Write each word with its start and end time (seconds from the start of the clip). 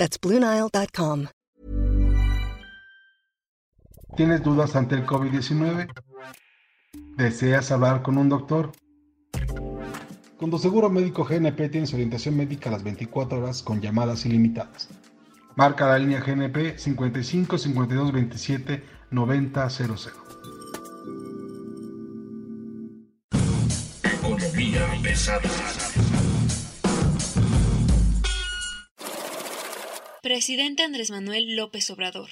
That's 0.00 0.18
BlueNile.com. 0.18 1.26
¿Tienes 4.16 4.42
dudas 4.42 4.74
ante 4.74 4.94
el 4.94 5.04
COVID-19? 5.04 5.92
¿Deseas 7.18 7.70
hablar 7.70 8.00
con 8.00 8.16
un 8.16 8.30
doctor? 8.30 8.72
Con 10.38 10.50
tu 10.50 10.58
seguro 10.58 10.88
médico 10.88 11.24
GNP 11.24 11.68
tienes 11.68 11.92
orientación 11.92 12.34
médica 12.34 12.70
a 12.70 12.72
las 12.72 12.82
24 12.82 13.42
horas 13.42 13.62
con 13.62 13.82
llamadas 13.82 14.24
ilimitadas. 14.24 14.88
Marca 15.54 15.86
la 15.86 15.98
línea 15.98 16.20
GNP 16.20 16.78
55 16.78 17.58
52 17.58 18.12
27 18.12 18.82
90 19.10 19.68
00. 19.68 19.96
Economía 24.02 24.86
pesada. 25.02 25.89
Presidente 30.30 30.84
Andrés 30.84 31.10
Manuel 31.10 31.56
López 31.56 31.90
Obrador, 31.90 32.28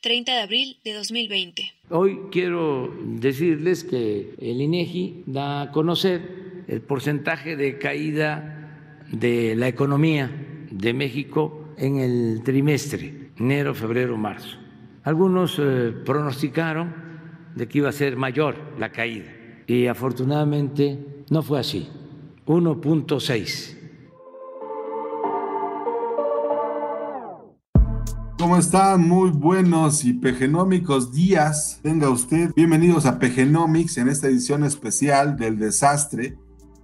30 0.00 0.32
de 0.32 0.40
abril 0.40 0.78
de 0.82 0.94
2020. 0.94 1.72
Hoy 1.90 2.18
quiero 2.32 2.90
decirles 3.02 3.84
que 3.84 4.34
el 4.40 4.62
INEGI 4.62 5.24
da 5.26 5.60
a 5.60 5.70
conocer 5.70 6.64
el 6.68 6.80
porcentaje 6.80 7.54
de 7.56 7.76
caída 7.76 9.04
de 9.12 9.54
la 9.56 9.68
economía 9.68 10.30
de 10.70 10.94
México 10.94 11.68
en 11.76 11.98
el 11.98 12.40
trimestre, 12.42 13.28
enero, 13.38 13.74
febrero, 13.74 14.16
marzo. 14.16 14.56
Algunos 15.02 15.58
eh, 15.58 15.92
pronosticaron 16.02 16.94
de 17.54 17.68
que 17.68 17.76
iba 17.76 17.90
a 17.90 17.92
ser 17.92 18.16
mayor 18.16 18.56
la 18.78 18.90
caída 18.90 19.30
y 19.66 19.86
afortunadamente 19.86 20.98
no 21.28 21.42
fue 21.42 21.60
así, 21.60 21.90
1.6 22.46 23.73
¿Cómo 28.44 28.58
están? 28.58 29.08
Muy 29.08 29.30
buenos 29.30 30.04
y 30.04 30.12
pegenómicos 30.12 31.14
días. 31.14 31.80
Tenga 31.82 32.10
usted. 32.10 32.52
Bienvenidos 32.54 33.06
a 33.06 33.18
Pegenomics 33.18 33.96
en 33.96 34.08
esta 34.08 34.28
edición 34.28 34.64
especial 34.64 35.38
del 35.38 35.58
desastre. 35.58 36.36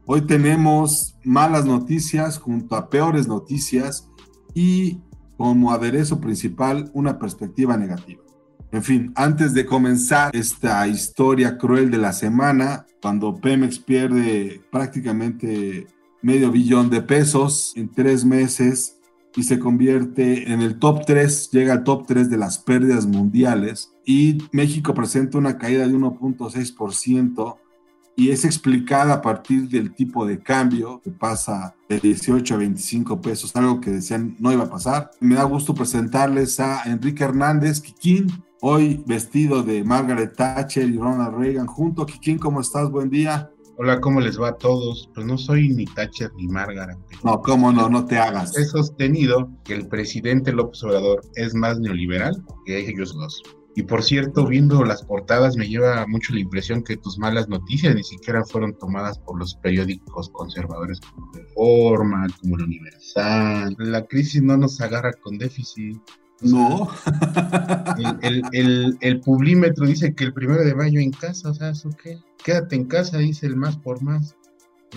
Hoy 0.07 0.23
tenemos 0.23 1.19
malas 1.23 1.67
noticias 1.67 2.39
junto 2.39 2.77
a 2.77 2.89
peores 2.89 3.29
noticias 3.29 4.09
y 4.55 5.01
como 5.37 5.71
aderezo 5.71 6.19
principal 6.19 6.91
una 6.95 7.19
perspectiva 7.19 7.77
negativa. 7.77 8.23
En 8.73 8.83
fin, 8.83 9.13
antes 9.15 9.53
de 9.53 9.67
comenzar 9.67 10.35
esta 10.35 10.89
historia 10.89 11.59
cruel 11.59 11.91
de 11.91 11.99
la 11.99 12.15
semana, 12.15 12.87
cuando 13.03 13.35
Pemex 13.39 13.79
pierde 13.79 14.63
prácticamente 14.73 15.89
medio 16.23 16.51
billón 16.51 16.89
de 16.89 17.03
pesos 17.03 17.75
en 17.77 17.91
tres 17.91 18.25
meses 18.25 19.00
y 19.37 19.43
se 19.45 19.59
convierte 19.59 20.53
en 20.53 20.61
el 20.61 20.79
top 20.79 21.05
3, 21.07 21.51
llega 21.51 21.73
al 21.73 21.85
top 21.85 22.07
3 22.07 22.31
de 22.31 22.37
las 22.37 22.59
pérdidas 22.59 23.07
mundiales 23.07 23.93
y 24.05 24.39
México 24.53 24.95
presenta 24.95 25.39
una 25.39 25.59
caída 25.59 25.87
de 25.87 25.95
1.6% 25.95 27.57
y 28.17 28.31
es 28.31 28.45
explicada 28.45 29.15
a 29.15 29.23
partir 29.23 29.69
del 29.69 29.95
tipo 29.95 30.27
de 30.27 30.41
cambio 30.41 31.01
que 31.03 31.11
pasa 31.11 31.75
de 31.89 32.01
18 32.01 32.55
a 32.55 32.59
25 32.59 33.21
pesos, 33.21 33.55
algo 33.55 33.81
que 33.81 33.91
decían 33.91 34.37
no 34.39 34.53
iba 34.53 34.65
a 34.65 34.71
pasar. 34.71 35.11
Me 35.21 35.37
da 35.37 35.45
gusto 35.45 35.75
presentarles 35.75 36.61
a 36.61 36.83
Enrique 36.85 37.25
Hernández 37.25 37.81
Kikín, 37.81 38.27
hoy 38.61 39.03
vestido 39.07 39.63
de 39.63 39.85
Margaret 39.85 40.35
Thatcher 40.37 40.89
y 40.89 40.99
Ronald 40.99 41.37
Reagan 41.37 41.67
junto. 41.67 42.05
Kikín, 42.05 42.39
¿cómo 42.39 42.61
estás? 42.61 42.91
Buen 42.91 43.09
día. 43.11 43.51
Hola, 43.83 43.99
¿cómo 43.99 44.21
les 44.21 44.39
va 44.39 44.49
a 44.51 44.59
todos? 44.59 45.09
Pues 45.15 45.27
no 45.27 45.39
soy 45.39 45.71
ni 45.71 45.87
Thatcher 45.87 46.31
ni 46.37 46.47
Margaret. 46.47 46.99
No, 47.25 47.41
¿cómo 47.41 47.73
no? 47.73 47.89
No 47.89 48.05
te 48.05 48.19
hagas. 48.19 48.55
He 48.55 48.67
sostenido 48.67 49.51
que 49.65 49.73
el 49.73 49.89
presidente 49.89 50.53
López 50.53 50.85
Obrador 50.85 51.23
es 51.37 51.55
más 51.55 51.81
neoliberal 51.81 52.45
que 52.67 52.77
ellos 52.77 53.15
dos. 53.15 53.43
Y 53.77 53.85
por 53.85 54.03
cierto, 54.03 54.47
viendo 54.47 54.85
las 54.85 55.03
portadas 55.03 55.57
me 55.57 55.67
lleva 55.67 56.07
mucho 56.07 56.35
la 56.35 56.41
impresión 56.41 56.85
que 56.85 56.99
tus 56.99 57.19
malas 57.19 57.49
noticias 57.49 57.95
ni 57.95 58.05
siquiera 58.05 58.45
fueron 58.45 58.77
tomadas 58.77 59.19
por 59.19 59.39
los 59.39 59.55
periódicos 59.55 60.29
conservadores 60.29 61.01
como 61.01 61.33
Reforma, 61.33 62.27
como 62.43 62.57
el 62.57 62.65
Universal. 62.65 63.75
La 63.79 64.05
crisis 64.05 64.43
no 64.43 64.59
nos 64.59 64.79
agarra 64.83 65.15
con 65.15 65.39
déficit. 65.39 65.97
No. 66.41 66.89
El, 68.23 68.43
el, 68.53 68.99
el, 69.01 69.21
publímetro 69.21 69.87
dice 69.87 70.15
que 70.15 70.25
el 70.25 70.33
primero 70.33 70.65
de 70.65 70.75
mayo 70.75 71.01
en 71.01 71.11
casa, 71.11 71.51
o 71.51 71.55
sea, 71.55 71.71
¿eso 71.71 71.91
qué? 72.03 72.19
Quédate 72.43 72.77
en 72.77 72.87
casa, 72.87 73.19
dice 73.19 73.47
el 73.47 73.57
más 73.57 73.77
por 73.77 74.03
más. 74.03 74.37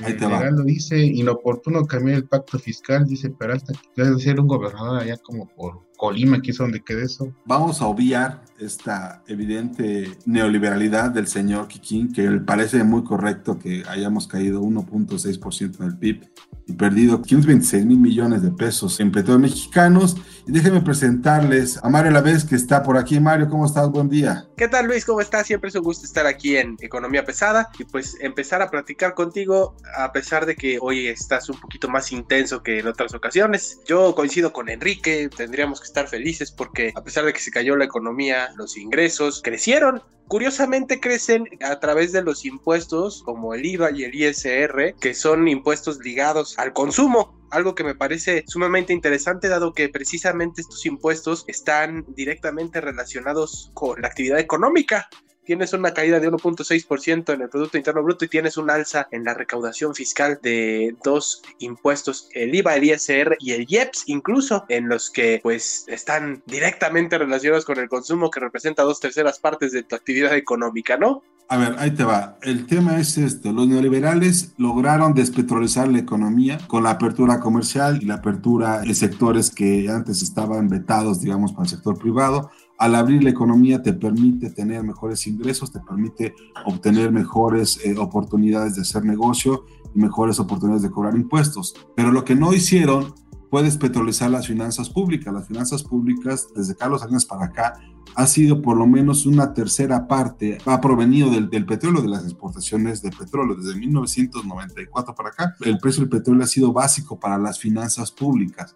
Ahí 0.02 0.18
te 0.18 0.26
el 0.26 0.32
va. 0.32 0.50
lo 0.50 0.64
dice, 0.64 0.98
inoportuno 0.98 1.86
cambiar 1.86 2.18
el 2.18 2.28
pacto 2.28 2.58
fiscal, 2.58 3.06
dice 3.06 3.30
Peralta, 3.30 3.74
que 3.96 4.04
debe 4.04 4.20
ser 4.20 4.40
un 4.40 4.48
gobernador 4.48 5.02
allá 5.02 5.18
como 5.18 5.48
por 5.48 5.82
Colima, 5.98 6.42
que 6.42 6.52
es 6.52 6.58
donde 6.58 6.82
quede 6.82 7.04
eso. 7.04 7.34
Vamos 7.46 7.82
a 7.82 7.88
obviar 7.88 8.44
esta 8.66 9.24
evidente 9.28 10.12
neoliberalidad 10.26 11.12
del 11.12 11.28
señor 11.28 11.68
Kikín, 11.68 12.12
que 12.12 12.24
le 12.24 12.40
parece 12.40 12.84
muy 12.84 13.04
correcto 13.04 13.60
que 13.60 13.84
hayamos 13.88 14.28
caído 14.28 14.62
1.6% 14.62 15.78
del 15.78 15.98
PIB 15.98 16.30
y 16.66 16.74
perdido 16.74 17.22
526 17.22 17.86
mil 17.86 18.00
millones 18.00 18.42
de 18.42 18.52
pesos 18.52 19.00
en 19.00 19.12
petróleo 19.12 19.40
mexicanos. 19.40 20.16
Y 20.48 20.52
déjenme 20.52 20.82
presentarles 20.82 21.80
a 21.84 21.90
Mario 21.90 22.12
Lavés, 22.12 22.46
que 22.46 22.56
está 22.56 22.84
por 22.84 22.98
aquí. 22.98 23.20
Mario, 23.20 23.50
¿cómo 23.50 23.66
estás? 23.66 23.90
Buen 23.90 24.10
día. 24.10 24.46
¿Qué 24.58 24.68
tal, 24.68 24.88
Luis? 24.88 25.06
¿Cómo 25.06 25.22
estás? 25.22 25.48
Siempre 25.48 25.70
es 25.70 25.76
un 25.76 25.84
gusto 25.84 26.06
estar 26.06 26.26
aquí 26.26 26.58
en 26.58 26.78
Economía 26.80 27.26
Pesada 27.26 27.70
y 27.78 27.84
pues 27.86 28.18
empezar 28.22 28.62
a 28.62 28.70
platicar 28.70 29.14
contigo, 29.14 29.76
a 29.98 30.12
pesar 30.12 30.46
de 30.46 30.56
que 30.56 30.78
hoy 30.82 31.08
estás 31.08 31.50
un 31.50 31.60
poquito 31.60 31.90
más 31.90 32.12
intenso 32.12 32.64
que 32.64 32.80
en 32.80 32.88
otras 32.88 33.14
ocasiones. 33.14 33.80
Yo 33.86 34.16
coincido 34.16 34.54
con 34.54 34.70
Enrique, 34.70 35.30
tendríamos 35.36 35.80
que 35.82 35.88
estar 35.88 36.08
felices 36.08 36.52
porque 36.52 36.94
a 36.96 37.04
pesar 37.04 37.26
de 37.26 37.34
que 37.34 37.40
se 37.40 37.52
cayó 37.52 37.76
la 37.76 37.86
economía, 37.86 38.53
los 38.56 38.78
ingresos 38.78 39.42
crecieron. 39.44 40.02
Curiosamente 40.28 41.00
crecen 41.00 41.48
a 41.62 41.80
través 41.80 42.12
de 42.12 42.24
los 42.24 42.46
impuestos 42.46 43.22
como 43.24 43.54
el 43.54 43.66
IVA 43.66 43.92
y 43.92 44.04
el 44.04 44.16
ISR, 44.16 44.96
que 45.00 45.14
son 45.14 45.48
impuestos 45.48 46.00
ligados 46.00 46.58
al 46.58 46.74
consumo, 46.74 47.38
algo 47.52 47.76
que 47.76 47.84
me 47.84 47.94
parece 47.94 48.44
sumamente 48.48 48.94
interesante 48.94 49.48
dado 49.48 49.74
que 49.74 49.90
precisamente 49.90 50.62
estos 50.62 50.86
impuestos 50.86 51.46
están 51.48 52.06
directamente 52.16 52.82
relacionados 52.82 53.72
con 53.74 54.02
la 54.02 54.08
actividad 54.08 54.40
económica 54.40 55.10
tienes 55.46 55.74
una 55.74 55.94
caída 55.94 56.20
de 56.20 56.32
1.6% 56.32 57.34
en 57.34 57.42
el 57.42 57.50
Producto 57.50 57.78
Interno 57.78 58.04
Bruto 58.04 58.26
y 58.26 58.30
tienes 58.30 58.58
un 58.58 58.70
alza 58.70 59.08
en 59.12 59.24
la 59.24 59.34
recaudación 59.34 59.94
fiscal 59.94 60.40
de 60.42 60.96
dos 61.04 61.42
impuestos, 61.60 62.30
el 62.34 62.54
IVA, 62.56 62.76
el 62.76 62.84
ISR 62.86 63.38
y 63.40 63.52
el 63.52 63.66
IEPS, 63.68 64.04
incluso 64.08 64.66
en 64.70 64.90
los 64.90 65.10
que 65.10 65.40
pues 65.44 65.86
están 65.88 66.42
directamente 66.46 67.18
relacionados 67.18 67.66
con 67.66 67.80
el 67.80 67.90
consumo 67.90 68.32
que 68.32 68.40
representa 68.40 68.84
dos 68.84 69.00
terceras 69.00 69.40
partes 69.40 69.72
de 69.72 69.84
tu 69.84 69.96
actividad 69.96 70.36
económica, 70.36 70.98
¿no? 70.98 71.24
A 71.50 71.58
ver, 71.58 71.76
ahí 71.78 71.92
te 71.92 72.04
va. 72.04 72.38
El 72.42 72.66
tema 72.66 73.00
es 73.00 73.18
esto. 73.18 73.52
Los 73.52 73.68
neoliberales 73.68 74.54
lograron 74.58 75.14
despetrolizar 75.14 75.88
la 75.88 76.00
economía 76.00 76.58
con 76.68 76.84
la 76.84 76.92
apertura 76.92 77.40
comercial 77.40 78.00
y 78.02 78.06
la 78.06 78.16
apertura 78.16 78.80
de 78.80 78.96
sectores 78.96 79.52
que 79.52 79.90
antes 79.90 80.24
estaban 80.24 80.70
vetados, 80.70 81.22
digamos, 81.22 81.52
para 81.52 81.64
el 81.64 81.70
sector 81.70 82.00
privado 82.00 82.50
al 82.84 82.96
abrir 82.96 83.24
la 83.24 83.30
economía 83.30 83.82
te 83.82 83.94
permite 83.94 84.50
tener 84.50 84.84
mejores 84.84 85.26
ingresos, 85.26 85.72
te 85.72 85.80
permite 85.80 86.36
obtener 86.66 87.14
mejores 87.14 87.80
eh, 87.86 87.96
oportunidades 87.98 88.76
de 88.76 88.82
hacer 88.82 89.06
negocio 89.06 89.64
y 89.96 90.00
mejores 90.00 90.38
oportunidades 90.38 90.84
de 90.84 90.92
cobrar 90.92 91.16
impuestos. 91.16 91.74
Pero 91.96 92.12
lo 92.12 92.26
que 92.26 92.36
no 92.36 92.54
hicieron 92.54 93.14
fue 93.50 93.64
despetrolizar 93.64 94.30
las 94.30 94.48
finanzas 94.48 94.90
públicas. 94.90 95.34
Las 95.34 95.48
finanzas 95.48 95.82
públicas, 95.82 96.50
desde 96.54 96.76
Carlos 96.76 97.00
Salinas 97.00 97.26
para 97.26 97.46
acá, 97.46 97.80
ha 98.16 98.28
sido 98.28 98.62
por 98.62 98.76
lo 98.76 98.86
menos 98.86 99.26
una 99.26 99.54
tercera 99.54 100.06
parte, 100.06 100.58
ha 100.66 100.82
provenido 100.82 101.30
del, 101.30 101.50
del, 101.50 101.66
petróleo, 101.66 102.02
de 102.02 102.10
las 102.10 102.26
exportaciones 102.26 103.02
de 103.02 103.12
petróleo. 103.12 103.56
Desde 103.56 103.80
1994 103.80 105.16
para 105.16 105.30
acá, 105.30 105.56
el 105.62 105.78
precio 105.78 106.02
del 106.02 106.10
petróleo 106.10 106.44
ha 106.44 106.48
sido 106.48 106.74
básico 106.74 107.18
para 107.18 107.38
las 107.38 107.60
finanzas 107.60 108.12
públicas. 108.12 108.76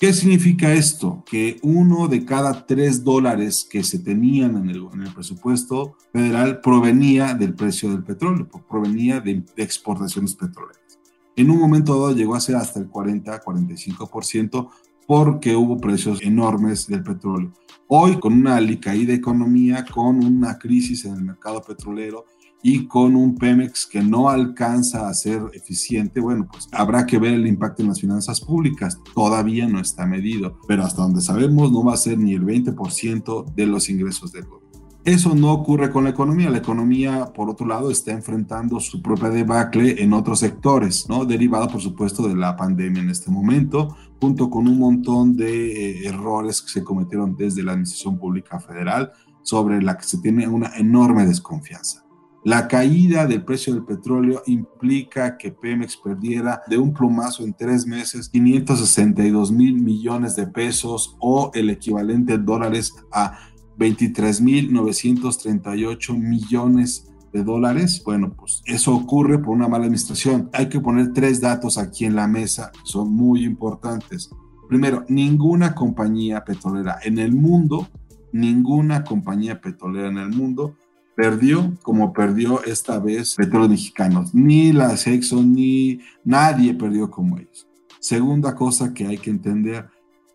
¿Qué 0.00 0.14
significa 0.14 0.72
esto? 0.72 1.22
Que 1.30 1.58
uno 1.60 2.08
de 2.08 2.24
cada 2.24 2.64
tres 2.64 3.04
dólares 3.04 3.68
que 3.70 3.84
se 3.84 3.98
tenían 3.98 4.56
en 4.56 4.70
el, 4.70 4.88
en 4.94 5.02
el, 5.02 5.12
presupuesto 5.12 5.94
federal 6.10 6.62
provenía 6.62 7.34
del 7.34 7.52
precio 7.52 7.90
del 7.90 8.02
petróleo, 8.02 8.48
provenía 8.66 9.20
de, 9.20 9.44
de, 9.54 9.62
exportaciones 9.62 10.34
petroleras. 10.34 10.98
En 11.36 11.50
un 11.50 11.58
momento 11.58 11.92
dado 12.00 12.16
llegó 12.16 12.34
a 12.34 12.40
ser 12.40 12.56
hasta 12.56 12.80
el 12.80 12.90
40-45% 12.90 14.70
porque 15.06 15.54
hubo 15.54 15.76
precios 15.76 16.22
enormes 16.22 16.86
del 16.86 17.02
petróleo. 17.02 17.52
Hoy, 17.86 18.18
con 18.18 18.32
una 18.32 18.56
alicaída 18.56 19.12
economía, 19.12 19.84
con 19.84 20.24
una 20.24 20.58
crisis 20.58 21.04
en 21.04 21.12
el 21.12 21.24
mercado 21.24 21.60
petrolero 21.60 22.24
y 22.62 22.86
con 22.86 23.16
un 23.16 23.36
Pemex 23.36 23.86
que 23.86 24.02
no 24.02 24.28
alcanza 24.28 25.08
a 25.08 25.14
ser 25.14 25.42
eficiente, 25.54 26.20
bueno, 26.20 26.46
pues 26.50 26.68
habrá 26.72 27.06
que 27.06 27.18
ver 27.18 27.34
el 27.34 27.46
impacto 27.46 27.82
en 27.82 27.88
las 27.88 28.00
finanzas 28.00 28.40
públicas. 28.40 28.98
Todavía 29.14 29.66
no 29.66 29.80
está 29.80 30.06
medido, 30.06 30.58
pero 30.68 30.84
hasta 30.84 31.02
donde 31.02 31.20
sabemos 31.20 31.72
no 31.72 31.84
va 31.84 31.94
a 31.94 31.98
ser 31.98 32.18
ni 32.18 32.34
el 32.34 32.44
20% 32.44 33.54
de 33.54 33.66
los 33.66 33.88
ingresos 33.88 34.32
del 34.32 34.44
gobierno. 34.44 34.60
Eso 35.04 35.34
no 35.34 35.50
ocurre 35.52 35.90
con 35.90 36.04
la 36.04 36.10
economía. 36.10 36.50
La 36.50 36.58
economía, 36.58 37.32
por 37.34 37.48
otro 37.48 37.66
lado, 37.66 37.90
está 37.90 38.12
enfrentando 38.12 38.78
su 38.80 39.00
propia 39.00 39.30
debacle 39.30 40.02
en 40.02 40.12
otros 40.12 40.40
sectores, 40.40 41.08
¿no? 41.08 41.24
Derivado, 41.24 41.68
por 41.68 41.80
supuesto, 41.80 42.28
de 42.28 42.36
la 42.36 42.54
pandemia 42.54 43.02
en 43.02 43.08
este 43.08 43.30
momento, 43.30 43.96
junto 44.20 44.50
con 44.50 44.68
un 44.68 44.78
montón 44.78 45.36
de 45.36 46.02
eh, 46.02 46.06
errores 46.06 46.60
que 46.60 46.68
se 46.68 46.84
cometieron 46.84 47.34
desde 47.34 47.62
la 47.62 47.72
Administración 47.72 48.18
Pública 48.18 48.60
Federal, 48.60 49.10
sobre 49.42 49.80
la 49.80 49.96
que 49.96 50.04
se 50.04 50.18
tiene 50.18 50.46
una 50.46 50.76
enorme 50.76 51.24
desconfianza. 51.24 52.04
La 52.42 52.68
caída 52.68 53.26
del 53.26 53.44
precio 53.44 53.74
del 53.74 53.84
petróleo 53.84 54.42
implica 54.46 55.36
que 55.36 55.52
Pemex 55.52 55.98
perdiera 55.98 56.62
de 56.68 56.78
un 56.78 56.94
plumazo 56.94 57.44
en 57.44 57.52
tres 57.52 57.86
meses 57.86 58.30
562 58.30 59.52
mil 59.52 59.82
millones 59.82 60.36
de 60.36 60.46
pesos 60.46 61.18
o 61.20 61.50
el 61.52 61.68
equivalente 61.68 62.32
en 62.34 62.46
dólares 62.46 62.94
a 63.12 63.38
23.938 63.78 66.16
millones 66.16 67.12
de 67.30 67.44
dólares. 67.44 68.02
Bueno, 68.06 68.32
pues 68.34 68.62
eso 68.64 68.94
ocurre 68.94 69.38
por 69.38 69.50
una 69.50 69.68
mala 69.68 69.84
administración. 69.84 70.48
Hay 70.54 70.70
que 70.70 70.80
poner 70.80 71.12
tres 71.12 71.42
datos 71.42 71.76
aquí 71.76 72.06
en 72.06 72.16
la 72.16 72.26
mesa 72.26 72.72
son 72.84 73.12
muy 73.12 73.44
importantes. 73.44 74.30
Primero, 74.66 75.04
ninguna 75.10 75.74
compañía 75.74 76.42
petrolera 76.42 77.00
en 77.02 77.18
el 77.18 77.34
mundo, 77.34 77.86
ninguna 78.32 79.04
compañía 79.04 79.60
petrolera 79.60 80.08
en 80.08 80.16
el 80.16 80.30
mundo 80.30 80.76
perdió 81.20 81.74
como 81.82 82.14
perdió 82.14 82.64
esta 82.64 82.98
vez 82.98 83.34
Petróleos 83.34 83.68
Mexicanos. 83.68 84.34
Ni 84.34 84.72
la 84.72 84.94
Exxon 84.94 85.52
ni 85.52 86.00
nadie 86.24 86.72
perdió 86.72 87.10
como 87.10 87.36
ellos. 87.36 87.68
Segunda 87.98 88.54
cosa 88.54 88.94
que 88.94 89.06
hay 89.06 89.18
que 89.18 89.28
entender, 89.28 89.86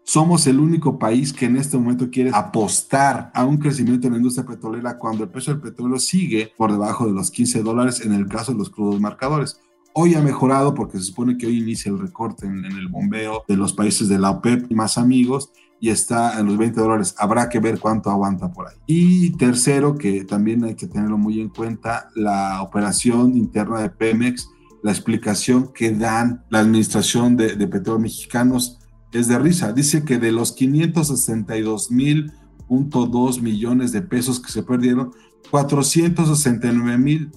somos 0.04 0.46
el 0.46 0.60
único 0.60 1.00
país 1.00 1.34
que 1.34 1.48
en 1.48 1.58
este 1.58 1.76
momento 1.76 2.12
quiere 2.12 2.30
apostar 2.32 3.32
a 3.34 3.44
un 3.46 3.58
crecimiento 3.58 4.06
en 4.06 4.14
la 4.14 4.18
industria 4.18 4.46
petrolera 4.46 5.00
cuando 5.00 5.24
el 5.24 5.32
precio 5.32 5.54
del 5.54 5.64
petróleo 5.64 5.98
sigue 5.98 6.52
por 6.56 6.72
debajo 6.72 7.08
de 7.08 7.14
los 7.14 7.32
15 7.32 7.64
dólares 7.64 8.06
en 8.06 8.14
el 8.14 8.28
caso 8.28 8.52
de 8.52 8.60
los 8.60 8.70
crudos 8.70 9.02
marcadores. 9.02 9.60
Hoy 9.96 10.14
ha 10.14 10.22
mejorado 10.22 10.76
porque 10.76 11.00
se 11.00 11.06
supone 11.06 11.36
que 11.36 11.48
hoy 11.48 11.58
inicia 11.58 11.90
el 11.92 11.98
recorte 11.98 12.46
en, 12.46 12.64
el 12.64 12.90
bombeo 12.90 13.44
de 13.48 13.58
los 13.58 13.74
países 13.74 14.08
de 14.08 14.20
la 14.20 14.30
OPEP 14.30 14.72
y 14.72 14.76
más 14.76 15.00
amigos 15.00 15.50
y 15.80 15.90
está 15.90 16.40
en 16.40 16.48
los 16.48 16.58
20 16.58 16.80
dólares. 16.80 17.16
Habrá 17.18 17.50
que 17.50 17.60
ver 17.60 17.80
cuánto 17.80 18.10
aguanta 18.10 18.52
por 18.52 18.68
ahí. 18.68 18.76
Y 18.88 19.32
tercero, 19.38 19.96
que 19.96 20.24
también 20.24 20.64
hay 20.64 20.76
que 20.76 20.88
tenerlo 20.88 21.18
muy 21.18 21.40
en 21.42 21.50
cuenta, 21.50 22.10
la 22.16 22.62
operación 22.62 23.36
interna 23.38 23.82
de 23.82 23.90
Pemex, 23.90 24.50
la 24.84 24.92
explicación 24.92 25.72
que 25.74 25.92
dan 25.92 26.44
la 26.50 26.60
administración 26.60 27.36
de, 27.36 27.56
de 27.56 27.68
petróleos 27.68 28.02
mexicanos 28.02 28.80
es 29.12 29.28
de 29.28 29.40
risa. 29.40 29.72
Dice 29.74 30.04
que 30.04 30.18
de 30.18 30.32
los 30.32 30.52
562 30.54 31.92
mil 31.92 32.32
millones 33.42 33.92
de 33.92 34.02
pesos 34.02 34.40
que 34.40 34.52
se 34.52 34.64
perdieron, 34.64 35.12
469 35.52 36.98
mil 36.98 37.32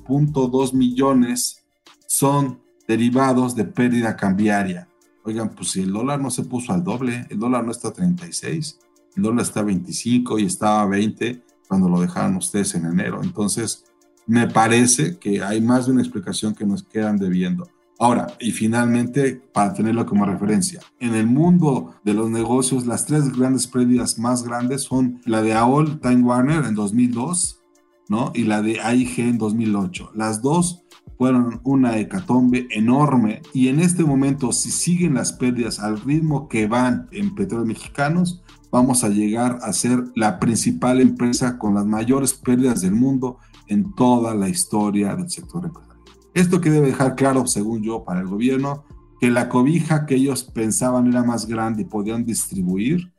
millones 0.72 1.64
son 2.06 2.60
derivados 2.86 3.54
de 3.54 3.64
pérdida 3.64 4.16
cambiaria. 4.16 4.88
Oigan, 5.28 5.50
pues 5.50 5.72
si 5.72 5.82
el 5.82 5.92
dólar 5.92 6.22
no 6.22 6.30
se 6.30 6.42
puso 6.44 6.72
al 6.72 6.82
doble, 6.82 7.26
el 7.28 7.38
dólar 7.38 7.62
no 7.62 7.70
está 7.70 7.88
a 7.88 7.92
36, 7.92 8.78
el 9.14 9.22
dólar 9.22 9.42
está 9.42 9.60
a 9.60 9.64
25 9.64 10.38
y 10.38 10.46
estaba 10.46 10.80
a 10.80 10.86
20 10.86 11.42
cuando 11.68 11.86
lo 11.86 12.00
dejaron 12.00 12.36
ustedes 12.36 12.74
en 12.74 12.86
enero. 12.86 13.20
Entonces, 13.22 13.84
me 14.26 14.48
parece 14.48 15.18
que 15.18 15.42
hay 15.42 15.60
más 15.60 15.84
de 15.84 15.92
una 15.92 16.00
explicación 16.00 16.54
que 16.54 16.64
nos 16.64 16.82
quedan 16.82 17.18
debiendo. 17.18 17.68
Ahora, 17.98 18.28
y 18.40 18.52
finalmente, 18.52 19.34
para 19.52 19.74
tenerlo 19.74 20.06
como 20.06 20.24
referencia, 20.24 20.80
en 20.98 21.14
el 21.14 21.26
mundo 21.26 21.96
de 22.04 22.14
los 22.14 22.30
negocios, 22.30 22.86
las 22.86 23.04
tres 23.04 23.30
grandes 23.36 23.66
pérdidas 23.66 24.18
más 24.18 24.44
grandes 24.44 24.84
son 24.84 25.20
la 25.26 25.42
de 25.42 25.52
AOL 25.52 26.00
Time 26.00 26.22
Warner 26.22 26.64
en 26.64 26.74
2002, 26.74 27.60
¿no? 28.08 28.32
Y 28.34 28.44
la 28.44 28.62
de 28.62 28.80
AIG 28.80 29.20
en 29.20 29.36
2008. 29.36 30.12
Las 30.14 30.40
dos 30.40 30.84
fueron 31.16 31.60
una 31.64 31.98
hecatombe 31.98 32.68
enorme 32.70 33.42
y 33.54 33.68
en 33.68 33.80
este 33.80 34.04
momento, 34.04 34.52
si 34.52 34.70
siguen 34.70 35.14
las 35.14 35.32
pérdidas 35.32 35.80
al 35.80 36.00
ritmo 36.00 36.48
que 36.48 36.66
van 36.66 37.08
en 37.12 37.34
petróleos 37.34 37.68
mexicanos, 37.68 38.42
vamos 38.70 39.04
a 39.04 39.08
llegar 39.08 39.58
a 39.62 39.72
ser 39.72 40.04
la 40.14 40.38
principal 40.38 41.00
empresa 41.00 41.58
con 41.58 41.74
las 41.74 41.86
mayores 41.86 42.34
pérdidas 42.34 42.80
del 42.80 42.94
mundo 42.94 43.38
en 43.68 43.94
toda 43.94 44.34
la 44.34 44.48
historia 44.48 45.14
del 45.14 45.30
sector 45.30 45.64
empresarial. 45.64 45.98
Esto 46.34 46.60
que 46.60 46.70
debe 46.70 46.88
dejar 46.88 47.14
claro, 47.14 47.46
según 47.46 47.82
yo, 47.82 48.04
para 48.04 48.20
el 48.20 48.26
gobierno, 48.26 48.84
que 49.20 49.30
la 49.30 49.48
cobija 49.48 50.06
que 50.06 50.14
ellos 50.14 50.44
pensaban 50.44 51.08
era 51.08 51.24
más 51.24 51.46
grande 51.46 51.82
y 51.82 51.86
podían 51.86 52.24
distribuir, 52.24 53.12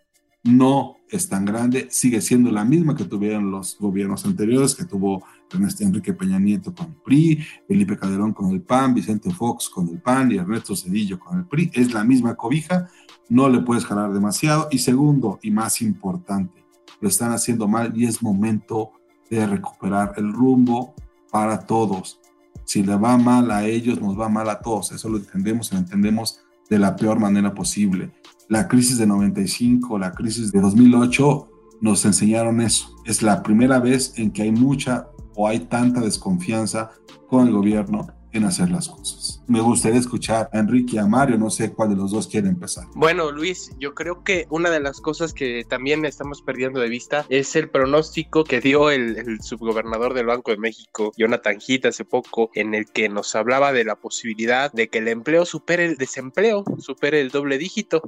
no 0.43 0.97
es 1.09 1.27
tan 1.27 1.45
grande, 1.45 1.87
sigue 1.89 2.21
siendo 2.21 2.51
la 2.51 2.63
misma 2.63 2.95
que 2.95 3.05
tuvieron 3.05 3.51
los 3.51 3.77
gobiernos 3.79 4.25
anteriores, 4.25 4.75
que 4.75 4.85
tuvo 4.85 5.23
Ernesto 5.51 5.83
Enrique 5.83 6.13
Peña 6.13 6.39
Nieto 6.39 6.73
con 6.73 6.87
el 6.87 6.95
PRI, 7.03 7.43
Felipe 7.67 7.97
Calderón 7.97 8.33
con 8.33 8.51
el 8.51 8.61
PAN, 8.61 8.93
Vicente 8.93 9.31
Fox 9.31 9.69
con 9.69 9.89
el 9.89 9.99
PAN 9.99 10.31
y 10.31 10.37
Ernesto 10.37 10.75
Cedillo 10.75 11.19
con 11.19 11.39
el 11.39 11.45
PRI. 11.45 11.71
Es 11.73 11.93
la 11.93 12.03
misma 12.03 12.35
cobija, 12.35 12.89
no 13.27 13.49
le 13.49 13.61
puedes 13.61 13.85
jalar 13.85 14.13
demasiado. 14.13 14.67
Y 14.71 14.77
segundo, 14.77 15.39
y 15.41 15.51
más 15.51 15.81
importante, 15.81 16.63
lo 17.01 17.09
están 17.09 17.31
haciendo 17.31 17.67
mal 17.67 17.91
y 17.95 18.05
es 18.05 18.21
momento 18.21 18.91
de 19.29 19.45
recuperar 19.45 20.13
el 20.17 20.31
rumbo 20.31 20.93
para 21.31 21.59
todos. 21.59 22.19
Si 22.65 22.83
le 22.83 22.95
va 22.95 23.17
mal 23.17 23.49
a 23.49 23.65
ellos, 23.65 23.99
nos 23.99 24.19
va 24.19 24.29
mal 24.29 24.49
a 24.49 24.59
todos. 24.59 24.91
Eso 24.91 25.09
lo 25.09 25.17
entendemos 25.17 25.71
y 25.71 25.75
lo 25.75 25.81
entendemos 25.81 26.41
de 26.69 26.77
la 26.77 26.95
peor 26.95 27.19
manera 27.19 27.53
posible. 27.53 28.11
La 28.49 28.67
crisis 28.67 28.97
de 28.97 29.05
95, 29.05 29.99
la 29.99 30.11
crisis 30.11 30.51
de 30.51 30.59
2008 30.59 31.77
nos 31.81 32.03
enseñaron 32.05 32.61
eso. 32.61 32.95
Es 33.05 33.21
la 33.21 33.43
primera 33.43 33.77
vez 33.77 34.13
en 34.15 34.31
que 34.31 34.41
hay 34.41 34.51
mucha 34.51 35.07
o 35.35 35.47
hay 35.47 35.59
tanta 35.59 36.01
desconfianza 36.01 36.89
con 37.27 37.45
el 37.45 37.53
gobierno 37.53 38.07
en 38.31 38.45
hacer 38.45 38.71
las 38.71 38.89
cosas. 38.89 39.43
Me 39.47 39.61
gustaría 39.61 39.99
escuchar 39.99 40.49
a 40.51 40.57
Enrique 40.57 40.95
y 40.95 40.97
a 40.97 41.05
Mario, 41.05 41.37
no 41.37 41.51
sé 41.51 41.71
cuál 41.73 41.89
de 41.89 41.95
los 41.95 42.09
dos 42.09 42.27
quiere 42.27 42.47
empezar. 42.47 42.85
Bueno, 42.95 43.31
Luis, 43.31 43.71
yo 43.79 43.93
creo 43.93 44.23
que 44.23 44.47
una 44.49 44.71
de 44.71 44.79
las 44.79 44.99
cosas 44.99 45.31
que 45.31 45.63
también 45.69 46.03
estamos 46.03 46.41
perdiendo 46.41 46.79
de 46.79 46.89
vista 46.89 47.27
es 47.29 47.55
el 47.55 47.69
pronóstico 47.69 48.43
que 48.43 48.61
dio 48.61 48.89
el, 48.89 49.39
subgobernador 49.41 50.15
del 50.15 50.25
Banco 50.25 50.49
de 50.49 50.57
México, 50.57 51.11
Jonathan 51.15 51.59
Heath, 51.59 51.85
hace 51.85 52.03
poco, 52.03 52.49
en 52.55 52.73
el 52.73 52.87
que 52.87 53.09
nos 53.09 53.35
hablaba 53.35 53.73
de 53.73 53.83
la 53.83 53.95
posibilidad 53.95 54.71
de 54.71 54.87
que 54.87 54.97
el 54.97 55.07
empleo 55.07 55.45
supere 55.45 55.85
el 55.85 55.97
desempleo, 55.97 56.63
supere 56.79 57.21
el 57.21 57.29
doble 57.29 57.59
dígito 57.59 58.01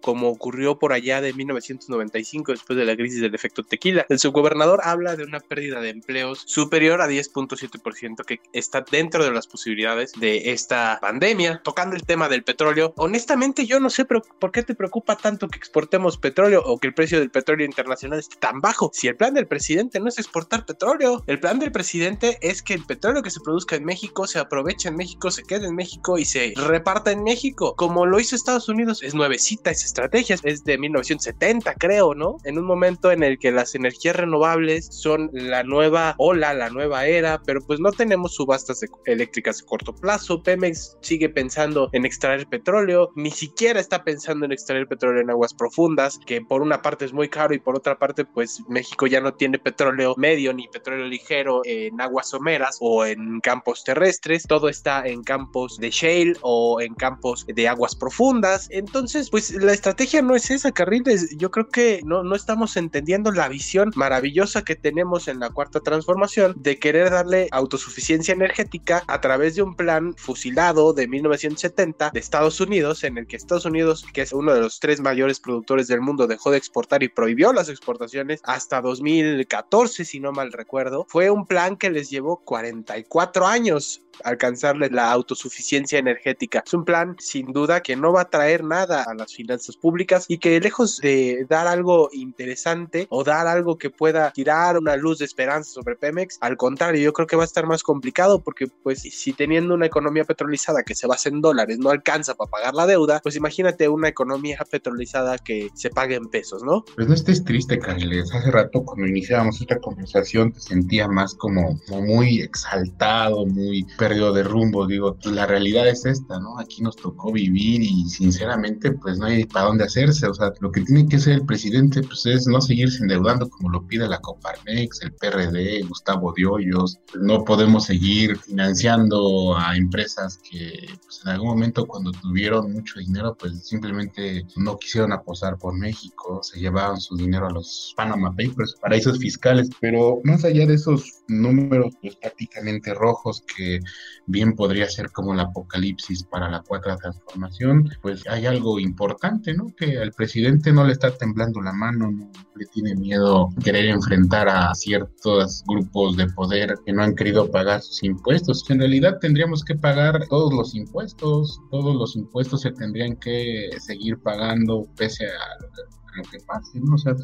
como 0.00 0.28
ocurrió 0.28 0.78
por 0.78 0.92
allá 0.92 1.20
de 1.20 1.32
1995 1.32 2.52
después 2.52 2.78
de 2.78 2.84
la 2.84 2.96
crisis 2.96 3.20
del 3.20 3.34
efecto 3.34 3.62
tequila. 3.62 4.06
El 4.08 4.18
subgobernador 4.18 4.80
habla 4.84 5.16
de 5.16 5.24
una 5.24 5.40
pérdida 5.40 5.80
de 5.80 5.90
empleos 5.90 6.42
superior 6.46 7.00
a 7.00 7.08
10.7% 7.08 8.24
que 8.24 8.40
está 8.52 8.84
dentro 8.90 9.24
de 9.24 9.30
las 9.30 9.46
posibilidades 9.46 10.12
de 10.12 10.52
esta 10.52 10.98
pandemia. 11.00 11.60
Tocando 11.64 11.96
el 11.96 12.04
tema 12.04 12.28
del 12.28 12.44
petróleo, 12.44 12.94
honestamente 12.96 13.66
yo 13.66 13.80
no 13.80 13.90
sé 13.90 14.04
por 14.04 14.52
qué 14.52 14.62
te 14.62 14.74
preocupa 14.74 15.16
tanto 15.16 15.48
que 15.48 15.58
exportemos 15.58 16.18
petróleo 16.18 16.62
o 16.64 16.78
que 16.78 16.88
el 16.88 16.94
precio 16.94 17.18
del 17.18 17.30
petróleo 17.30 17.66
internacional 17.66 18.18
esté 18.18 18.36
tan 18.36 18.60
bajo. 18.60 18.90
Si 18.92 19.08
el 19.08 19.16
plan 19.16 19.34
del 19.34 19.46
presidente 19.46 20.00
no 20.00 20.08
es 20.08 20.18
exportar 20.18 20.66
petróleo, 20.66 21.22
el 21.26 21.40
plan 21.40 21.58
del 21.58 21.72
presidente 21.72 22.38
es 22.40 22.62
que 22.62 22.74
el 22.74 22.84
petróleo 22.84 23.22
que 23.22 23.30
se 23.30 23.40
produzca 23.40 23.76
en 23.76 23.84
México 23.84 24.26
se 24.26 24.38
aproveche 24.38 24.88
en 24.88 24.96
México, 24.96 25.30
se 25.30 25.42
quede 25.42 25.66
en 25.66 25.74
México 25.74 26.18
y 26.18 26.24
se 26.24 26.52
reparta 26.56 27.12
en 27.12 27.22
México, 27.22 27.74
como 27.76 28.06
lo 28.06 28.20
hizo 28.20 28.36
Estados 28.36 28.68
Unidos. 28.68 29.02
Es 29.02 29.14
nuevecita, 29.14 29.70
estrategias, 29.86 30.40
es 30.44 30.64
de 30.64 30.78
1970 30.78 31.74
creo, 31.74 32.14
¿no? 32.14 32.36
En 32.44 32.58
un 32.58 32.64
momento 32.64 33.10
en 33.10 33.22
el 33.22 33.38
que 33.38 33.52
las 33.52 33.74
energías 33.74 34.16
renovables 34.16 34.88
son 34.90 35.30
la 35.32 35.62
nueva 35.62 36.14
ola, 36.18 36.54
la 36.54 36.70
nueva 36.70 37.06
era, 37.06 37.40
pero 37.44 37.60
pues 37.60 37.80
no 37.80 37.92
tenemos 37.92 38.34
subastas 38.34 38.84
eléctricas 39.04 39.58
de 39.58 39.64
corto 39.64 39.94
plazo, 39.94 40.42
Pemex 40.42 40.96
sigue 41.00 41.28
pensando 41.28 41.88
en 41.92 42.04
extraer 42.04 42.46
petróleo, 42.46 43.10
ni 43.16 43.30
siquiera 43.30 43.80
está 43.80 44.04
pensando 44.04 44.44
en 44.44 44.52
extraer 44.52 44.86
petróleo 44.86 45.22
en 45.22 45.30
aguas 45.30 45.54
profundas, 45.54 46.18
que 46.26 46.40
por 46.40 46.62
una 46.62 46.82
parte 46.82 47.04
es 47.04 47.12
muy 47.12 47.28
caro 47.28 47.54
y 47.54 47.58
por 47.58 47.76
otra 47.76 47.98
parte 47.98 48.24
pues 48.24 48.62
México 48.68 49.06
ya 49.06 49.20
no 49.20 49.34
tiene 49.34 49.58
petróleo 49.58 50.14
medio 50.16 50.52
ni 50.52 50.68
petróleo 50.68 51.06
ligero 51.06 51.62
en 51.64 52.00
aguas 52.00 52.30
someras 52.30 52.78
o 52.80 53.04
en 53.04 53.40
campos 53.40 53.84
terrestres, 53.84 54.44
todo 54.46 54.68
está 54.68 55.06
en 55.06 55.22
campos 55.22 55.78
de 55.78 55.90
shale 55.90 56.34
o 56.42 56.80
en 56.80 56.94
campos 56.94 57.46
de 57.46 57.68
aguas 57.68 57.94
profundas, 57.94 58.68
entonces 58.70 59.30
pues 59.30 59.52
la 59.52 59.72
estrategia 59.76 60.22
no 60.22 60.34
es 60.34 60.50
esa, 60.50 60.72
Carriles. 60.72 61.36
Yo 61.36 61.50
creo 61.50 61.68
que 61.68 62.00
no, 62.04 62.24
no 62.24 62.34
estamos 62.34 62.76
entendiendo 62.76 63.30
la 63.30 63.48
visión 63.48 63.92
maravillosa 63.94 64.64
que 64.64 64.74
tenemos 64.74 65.28
en 65.28 65.38
la 65.38 65.50
cuarta 65.50 65.80
transformación 65.80 66.54
de 66.56 66.78
querer 66.78 67.10
darle 67.10 67.48
autosuficiencia 67.52 68.32
energética 68.32 69.04
a 69.06 69.20
través 69.20 69.54
de 69.54 69.62
un 69.62 69.76
plan 69.76 70.14
fusilado 70.16 70.92
de 70.92 71.06
1970 71.06 72.10
de 72.10 72.20
Estados 72.20 72.60
Unidos, 72.60 73.04
en 73.04 73.18
el 73.18 73.26
que 73.26 73.36
Estados 73.36 73.66
Unidos, 73.66 74.04
que 74.12 74.22
es 74.22 74.32
uno 74.32 74.54
de 74.54 74.60
los 74.60 74.80
tres 74.80 75.00
mayores 75.00 75.40
productores 75.40 75.86
del 75.88 76.00
mundo, 76.00 76.26
dejó 76.26 76.50
de 76.50 76.58
exportar 76.58 77.02
y 77.02 77.08
prohibió 77.08 77.52
las 77.52 77.68
exportaciones 77.68 78.40
hasta 78.44 78.80
2014, 78.80 80.04
si 80.04 80.20
no 80.20 80.32
mal 80.32 80.52
recuerdo. 80.52 81.06
Fue 81.08 81.30
un 81.30 81.46
plan 81.46 81.76
que 81.76 81.90
les 81.90 82.10
llevó 82.10 82.38
44 82.44 83.46
años 83.46 84.02
alcanzarle 84.24 84.88
la 84.90 85.10
autosuficiencia 85.12 85.98
energética. 85.98 86.62
Es 86.64 86.74
un 86.74 86.84
plan 86.84 87.16
sin 87.18 87.52
duda 87.52 87.82
que 87.82 87.96
no 87.96 88.12
va 88.12 88.22
a 88.22 88.30
traer 88.30 88.64
nada 88.64 89.02
a 89.02 89.14
las 89.14 89.34
finanzas 89.34 89.65
públicas 89.74 90.26
y 90.28 90.38
que 90.38 90.60
lejos 90.60 90.98
de 90.98 91.46
dar 91.48 91.66
algo 91.66 92.10
interesante 92.12 93.06
o 93.10 93.24
dar 93.24 93.46
algo 93.46 93.78
que 93.78 93.90
pueda 93.90 94.30
tirar 94.30 94.78
una 94.78 94.96
luz 94.96 95.18
de 95.18 95.24
esperanza 95.24 95.70
sobre 95.70 95.96
Pemex, 95.96 96.38
al 96.40 96.56
contrario, 96.56 97.02
yo 97.02 97.12
creo 97.12 97.26
que 97.26 97.36
va 97.36 97.42
a 97.42 97.46
estar 97.46 97.66
más 97.66 97.82
complicado 97.82 98.42
porque 98.42 98.68
pues 98.82 99.00
si 99.00 99.32
teniendo 99.32 99.74
una 99.74 99.86
economía 99.86 100.24
petrolizada 100.24 100.82
que 100.82 100.94
se 100.94 101.06
basa 101.06 101.28
en 101.28 101.40
dólares 101.40 101.78
no 101.78 101.90
alcanza 101.90 102.34
para 102.34 102.50
pagar 102.50 102.74
la 102.74 102.86
deuda, 102.86 103.20
pues 103.22 103.36
imagínate 103.36 103.88
una 103.88 104.08
economía 104.08 104.58
petrolizada 104.70 105.38
que 105.38 105.70
se 105.74 105.90
pague 105.90 106.16
en 106.16 106.28
pesos, 106.28 106.62
¿no? 106.62 106.84
Pues 106.94 107.08
no 107.08 107.14
estés 107.14 107.44
triste, 107.44 107.78
Carles. 107.78 108.32
Hace 108.34 108.50
rato 108.50 108.84
cuando 108.84 109.06
iniciábamos 109.06 109.60
esta 109.60 109.78
conversación 109.78 110.52
te 110.52 110.60
sentía 110.60 111.08
más 111.08 111.34
como, 111.34 111.80
como 111.86 112.02
muy 112.02 112.40
exaltado, 112.40 113.46
muy 113.46 113.86
perdido 113.96 114.32
de 114.32 114.42
rumbo, 114.42 114.86
digo, 114.86 115.16
la 115.24 115.46
realidad 115.46 115.88
es 115.88 116.04
esta, 116.04 116.38
¿no? 116.38 116.58
Aquí 116.58 116.82
nos 116.82 116.96
tocó 116.96 117.32
vivir 117.32 117.82
y 117.82 118.08
sinceramente 118.08 118.92
pues 118.92 119.18
no 119.18 119.26
hay 119.26 119.44
para 119.56 119.68
dónde 119.68 119.84
hacerse, 119.84 120.26
o 120.26 120.34
sea, 120.34 120.52
lo 120.60 120.70
que 120.70 120.82
tiene 120.82 121.08
que 121.08 121.16
hacer 121.16 121.32
el 121.32 121.46
presidente 121.46 122.02
pues 122.02 122.26
es 122.26 122.46
no 122.46 122.60
seguirse 122.60 123.02
endeudando 123.02 123.48
como 123.48 123.70
lo 123.70 123.86
pide 123.86 124.06
la 124.06 124.20
Coparmex, 124.20 125.00
el 125.00 125.14
PRD, 125.14 125.80
Gustavo 125.88 126.34
Diollos, 126.36 126.98
no 127.18 127.42
podemos 127.42 127.86
seguir 127.86 128.36
financiando 128.36 129.56
a 129.56 129.74
empresas 129.74 130.38
que 130.38 130.86
pues, 131.02 131.22
en 131.24 131.30
algún 131.30 131.48
momento 131.48 131.86
cuando 131.86 132.12
tuvieron 132.12 132.70
mucho 132.70 133.00
dinero 133.00 133.34
pues 133.34 133.66
simplemente 133.66 134.46
no 134.56 134.76
quisieron 134.76 135.14
apostar 135.14 135.56
por 135.56 135.72
México, 135.72 136.42
se 136.42 136.60
llevaban 136.60 137.00
su 137.00 137.16
dinero 137.16 137.46
a 137.46 137.52
los 137.52 137.94
Panama 137.96 138.32
Papers, 138.32 138.76
paraísos 138.82 139.18
fiscales, 139.18 139.70
pero 139.80 140.20
más 140.24 140.44
allá 140.44 140.66
de 140.66 140.74
esos 140.74 141.22
números 141.28 141.94
pues 142.02 142.14
prácticamente 142.16 142.92
rojos 142.92 143.42
que 143.56 143.80
bien 144.26 144.54
podría 144.54 144.88
ser 144.90 145.10
como 145.12 145.32
el 145.32 145.40
apocalipsis 145.40 146.24
para 146.24 146.50
la 146.50 146.60
cuarta 146.60 146.96
transformación, 146.96 147.88
pues 148.02 148.26
hay 148.28 148.44
algo 148.44 148.78
importante, 148.78 149.45
¿no? 149.54 149.66
Que 149.76 149.98
al 149.98 150.12
presidente 150.12 150.72
no 150.72 150.84
le 150.84 150.92
está 150.92 151.10
temblando 151.10 151.60
la 151.60 151.72
mano, 151.72 152.10
no 152.10 152.30
le 152.54 152.66
tiene 152.66 152.94
miedo 152.94 153.48
querer 153.62 153.86
enfrentar 153.86 154.48
a 154.48 154.74
ciertos 154.74 155.62
grupos 155.66 156.16
de 156.16 156.26
poder 156.28 156.74
que 156.84 156.92
no 156.92 157.02
han 157.02 157.14
querido 157.14 157.50
pagar 157.50 157.82
sus 157.82 158.02
impuestos. 158.02 158.68
En 158.70 158.78
realidad 158.78 159.18
tendríamos 159.20 159.64
que 159.64 159.74
pagar 159.74 160.26
todos 160.28 160.52
los 160.52 160.74
impuestos, 160.74 161.60
todos 161.70 161.94
los 161.94 162.16
impuestos 162.16 162.62
se 162.62 162.72
tendrían 162.72 163.16
que 163.16 163.70
seguir 163.78 164.18
pagando 164.18 164.86
pese 164.96 165.26
a 165.26 166.05
lo 166.16 166.22
que 166.24 166.38
pase, 166.40 166.80
¿no? 166.80 166.94
O 166.94 166.98
sea, 166.98 167.14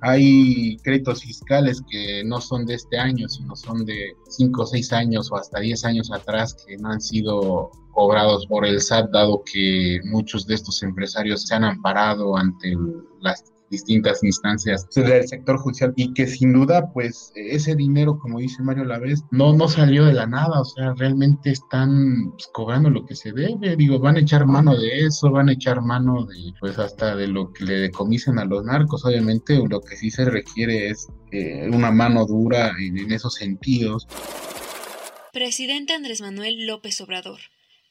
hay 0.00 0.76
créditos 0.78 1.22
fiscales 1.22 1.82
que 1.88 2.22
no 2.24 2.40
son 2.40 2.66
de 2.66 2.74
este 2.74 2.98
año, 2.98 3.28
sino 3.28 3.56
son 3.56 3.84
de 3.84 4.14
5 4.28 4.62
o 4.62 4.66
6 4.66 4.92
años 4.92 5.30
o 5.30 5.36
hasta 5.36 5.60
10 5.60 5.84
años 5.84 6.10
atrás 6.12 6.56
que 6.66 6.76
no 6.76 6.90
han 6.90 7.00
sido 7.00 7.70
cobrados 7.92 8.46
por 8.46 8.66
el 8.66 8.80
SAT, 8.80 9.10
dado 9.10 9.42
que 9.44 10.00
muchos 10.04 10.46
de 10.46 10.54
estos 10.54 10.82
empresarios 10.82 11.42
se 11.42 11.54
han 11.54 11.64
amparado 11.64 12.36
ante 12.36 12.74
las 13.20 13.44
distintas 13.70 14.22
instancias 14.24 14.88
del 14.94 15.26
sector 15.26 15.56
judicial 15.58 15.92
y 15.96 16.12
que 16.12 16.26
sin 16.26 16.52
duda 16.52 16.92
pues 16.92 17.32
ese 17.36 17.76
dinero 17.76 18.18
como 18.18 18.40
dice 18.40 18.62
Mario 18.62 18.84
Lavés 18.84 19.22
no 19.30 19.52
no 19.52 19.68
salió 19.68 20.04
de 20.04 20.12
la 20.12 20.26
nada 20.26 20.60
o 20.60 20.64
sea 20.64 20.92
realmente 20.96 21.50
están 21.50 22.32
pues, 22.32 22.48
cobrando 22.52 22.90
lo 22.90 23.06
que 23.06 23.14
se 23.14 23.32
debe 23.32 23.76
digo 23.76 24.00
van 24.00 24.16
a 24.16 24.20
echar 24.20 24.44
mano 24.44 24.76
de 24.76 25.06
eso 25.06 25.30
van 25.30 25.48
a 25.48 25.52
echar 25.52 25.80
mano 25.80 26.26
de 26.26 26.52
pues 26.58 26.78
hasta 26.78 27.14
de 27.14 27.28
lo 27.28 27.52
que 27.52 27.64
le 27.64 27.74
decomisen 27.74 28.38
a 28.38 28.44
los 28.44 28.64
narcos 28.64 29.04
obviamente 29.04 29.62
lo 29.68 29.80
que 29.80 29.96
sí 29.96 30.10
se 30.10 30.24
requiere 30.24 30.88
es 30.88 31.08
eh, 31.30 31.70
una 31.72 31.92
mano 31.92 32.26
dura 32.26 32.72
en, 32.78 32.98
en 32.98 33.12
esos 33.12 33.34
sentidos 33.34 34.06
Presidente 35.32 35.92
Andrés 35.92 36.20
Manuel 36.20 36.66
López 36.66 37.00
Obrador 37.00 37.38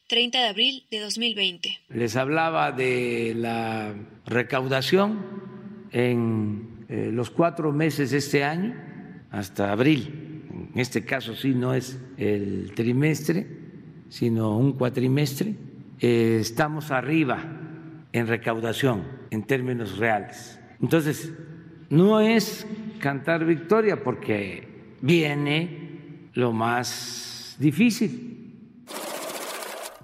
30 0.08 0.40
de 0.40 0.48
abril 0.48 0.86
de 0.90 0.98
2020. 0.98 1.78
Les 1.88 2.16
hablaba 2.16 2.72
de 2.72 3.32
la 3.36 3.94
recaudación 4.26 5.49
en 5.92 6.84
eh, 6.88 7.10
los 7.12 7.30
cuatro 7.30 7.72
meses 7.72 8.10
de 8.10 8.18
este 8.18 8.44
año, 8.44 8.74
hasta 9.30 9.72
abril, 9.72 10.44
en 10.74 10.80
este 10.80 11.04
caso 11.04 11.34
sí 11.34 11.54
no 11.54 11.74
es 11.74 12.00
el 12.16 12.72
trimestre, 12.74 13.46
sino 14.08 14.56
un 14.56 14.72
cuatrimestre, 14.72 15.54
eh, 16.00 16.38
estamos 16.40 16.90
arriba 16.90 17.38
en 18.12 18.26
recaudación 18.26 19.04
en 19.30 19.44
términos 19.44 19.98
reales. 19.98 20.58
Entonces, 20.80 21.32
no 21.90 22.20
es 22.20 22.66
cantar 22.98 23.44
victoria 23.44 24.02
porque 24.02 24.96
viene 25.00 26.28
lo 26.34 26.52
más 26.52 27.56
difícil 27.58 28.29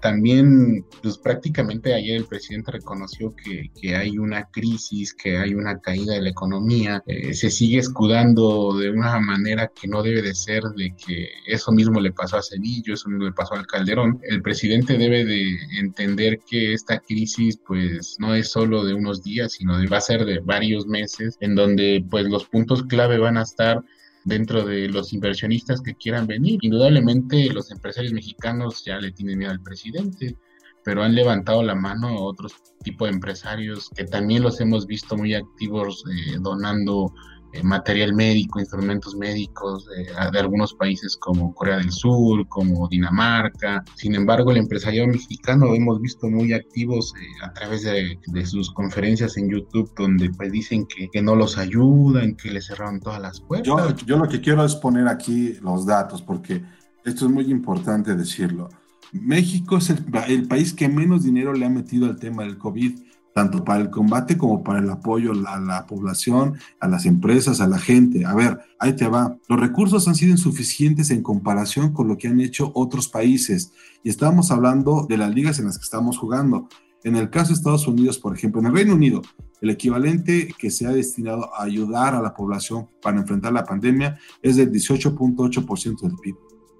también, 0.06 0.86
pues 1.02 1.18
prácticamente 1.18 1.92
ayer 1.92 2.16
el 2.16 2.26
presidente 2.26 2.70
reconoció 2.70 3.34
que, 3.34 3.72
que, 3.80 3.96
hay 3.96 4.18
una 4.18 4.44
crisis, 4.52 5.12
que 5.12 5.36
hay 5.36 5.52
una 5.52 5.80
caída 5.80 6.14
de 6.14 6.22
la 6.22 6.28
economía, 6.28 7.02
eh, 7.08 7.34
se 7.34 7.50
sigue 7.50 7.78
escudando 7.78 8.78
de 8.78 8.90
una 8.90 9.18
manera 9.18 9.68
que 9.74 9.88
no 9.88 10.04
debe 10.04 10.22
de 10.22 10.32
ser, 10.32 10.62
de 10.76 10.94
que 10.94 11.28
eso 11.48 11.72
mismo 11.72 11.98
le 11.98 12.12
pasó 12.12 12.36
a 12.36 12.42
Cedillo, 12.44 12.94
eso 12.94 13.08
mismo 13.08 13.24
le 13.24 13.32
pasó 13.32 13.54
al 13.54 13.66
Calderón. 13.66 14.20
El 14.22 14.42
presidente 14.42 14.96
debe 14.96 15.24
de 15.24 15.58
entender 15.80 16.38
que 16.48 16.72
esta 16.72 17.00
crisis 17.00 17.58
pues 17.66 18.14
no 18.20 18.32
es 18.32 18.48
solo 18.48 18.84
de 18.84 18.94
unos 18.94 19.24
días, 19.24 19.54
sino 19.54 19.76
de, 19.76 19.88
va 19.88 19.96
a 19.96 20.02
ser 20.02 20.24
de 20.24 20.38
varios 20.38 20.86
meses, 20.86 21.36
en 21.40 21.56
donde 21.56 22.06
pues 22.08 22.26
los 22.26 22.44
puntos 22.44 22.84
clave 22.84 23.18
van 23.18 23.38
a 23.38 23.42
estar 23.42 23.82
dentro 24.26 24.64
de 24.64 24.88
los 24.88 25.12
inversionistas 25.12 25.80
que 25.80 25.94
quieran 25.94 26.26
venir. 26.26 26.58
Indudablemente 26.60 27.48
los 27.52 27.70
empresarios 27.70 28.12
mexicanos 28.12 28.84
ya 28.84 28.98
le 28.98 29.12
tienen 29.12 29.38
miedo 29.38 29.52
al 29.52 29.62
presidente, 29.62 30.36
pero 30.84 31.02
han 31.04 31.14
levantado 31.14 31.62
la 31.62 31.76
mano 31.76 32.08
a 32.08 32.20
otros 32.20 32.54
tipos 32.82 33.08
de 33.08 33.14
empresarios 33.14 33.88
que 33.96 34.04
también 34.04 34.42
los 34.42 34.60
hemos 34.60 34.86
visto 34.86 35.16
muy 35.16 35.34
activos 35.34 36.04
eh, 36.10 36.38
donando 36.40 37.14
material 37.62 38.14
médico, 38.14 38.60
instrumentos 38.60 39.16
médicos 39.16 39.86
de, 39.86 40.38
algunos 40.38 40.74
países 40.74 41.16
como 41.16 41.54
Corea 41.54 41.78
del 41.78 41.90
Sur, 41.90 42.46
como 42.48 42.88
Dinamarca. 42.88 43.84
Sin 43.94 44.14
embargo, 44.14 44.50
el 44.50 44.58
empresariado 44.58 45.08
mexicano 45.08 45.74
hemos 45.74 46.00
visto 46.00 46.28
muy 46.28 46.52
activos 46.52 47.14
eh, 47.20 47.26
a 47.42 47.52
través 47.52 47.82
de, 47.82 48.18
de, 48.26 48.46
sus 48.46 48.70
conferencias 48.72 49.36
en 49.36 49.50
YouTube, 49.50 49.92
donde 49.96 50.30
pues 50.30 50.52
dicen 50.52 50.86
que, 50.86 51.08
que, 51.08 51.22
no 51.22 51.36
los 51.36 51.58
ayudan, 51.58 52.34
que 52.36 52.50
les 52.50 52.66
cerraron 52.66 53.00
todas 53.00 53.20
las 53.20 53.40
puertas. 53.40 53.66
Yo, 53.66 53.96
yo 54.06 54.16
lo 54.16 54.28
que 54.28 54.40
quiero 54.40 54.64
es 54.64 54.74
poner 54.74 55.08
aquí 55.08 55.54
los 55.62 55.86
datos, 55.86 56.22
porque 56.22 56.62
esto 57.04 57.26
es 57.26 57.30
muy 57.30 57.50
importante 57.50 58.14
decirlo. 58.14 58.68
México 59.12 59.78
es 59.78 59.90
el, 59.90 60.04
el 60.28 60.48
país 60.48 60.72
que 60.72 60.88
menos 60.88 61.22
dinero 61.22 61.52
le 61.52 61.64
ha 61.64 61.70
metido 61.70 62.06
al 62.06 62.18
tema 62.18 62.42
del 62.42 62.58
COVID 62.58 62.98
tanto 63.36 63.62
para 63.64 63.82
el 63.82 63.90
combate 63.90 64.38
como 64.38 64.64
para 64.64 64.78
el 64.78 64.88
apoyo 64.88 65.32
a 65.46 65.60
la 65.60 65.86
población, 65.86 66.54
a 66.80 66.88
las 66.88 67.04
empresas, 67.04 67.60
a 67.60 67.66
la 67.66 67.78
gente. 67.78 68.24
A 68.24 68.34
ver, 68.34 68.60
ahí 68.78 68.94
te 68.96 69.06
va. 69.08 69.36
Los 69.46 69.60
recursos 69.60 70.08
han 70.08 70.14
sido 70.14 70.32
insuficientes 70.32 71.10
en 71.10 71.22
comparación 71.22 71.92
con 71.92 72.08
lo 72.08 72.16
que 72.16 72.28
han 72.28 72.40
hecho 72.40 72.72
otros 72.74 73.08
países. 73.08 73.72
Y 74.02 74.08
estamos 74.08 74.50
hablando 74.50 75.04
de 75.06 75.18
las 75.18 75.34
ligas 75.34 75.58
en 75.58 75.66
las 75.66 75.76
que 75.76 75.84
estamos 75.84 76.16
jugando. 76.16 76.66
En 77.04 77.14
el 77.14 77.28
caso 77.28 77.48
de 77.48 77.56
Estados 77.56 77.86
Unidos, 77.86 78.18
por 78.18 78.34
ejemplo, 78.34 78.62
en 78.62 78.68
el 78.68 78.72
Reino 78.72 78.94
Unido, 78.94 79.20
el 79.60 79.68
equivalente 79.68 80.48
que 80.58 80.70
se 80.70 80.86
ha 80.86 80.90
destinado 80.92 81.54
a 81.54 81.64
ayudar 81.64 82.14
a 82.14 82.22
la 82.22 82.32
población 82.32 82.88
para 83.02 83.18
enfrentar 83.18 83.52
la 83.52 83.66
pandemia 83.66 84.18
es 84.40 84.56
del 84.56 84.72
18.8% 84.72 86.00
del 86.00 86.16
PIB. 86.16 86.36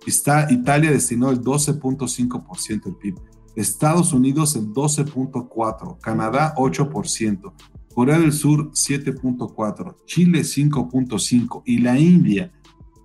Está, 0.06 0.50
Italia 0.50 0.90
destinó 0.90 1.28
el 1.28 1.42
12.5% 1.42 2.82
del 2.82 2.96
PIB. 2.96 3.35
Estados 3.56 4.12
Unidos 4.12 4.54
el 4.54 4.72
12.4%, 4.72 5.98
Canadá 6.00 6.54
8%, 6.56 7.52
Corea 7.94 8.18
del 8.18 8.32
Sur 8.32 8.70
7.4%, 8.72 9.96
Chile 10.04 10.40
5.5% 10.40 11.62
y 11.64 11.78
la 11.78 11.98
India, 11.98 12.52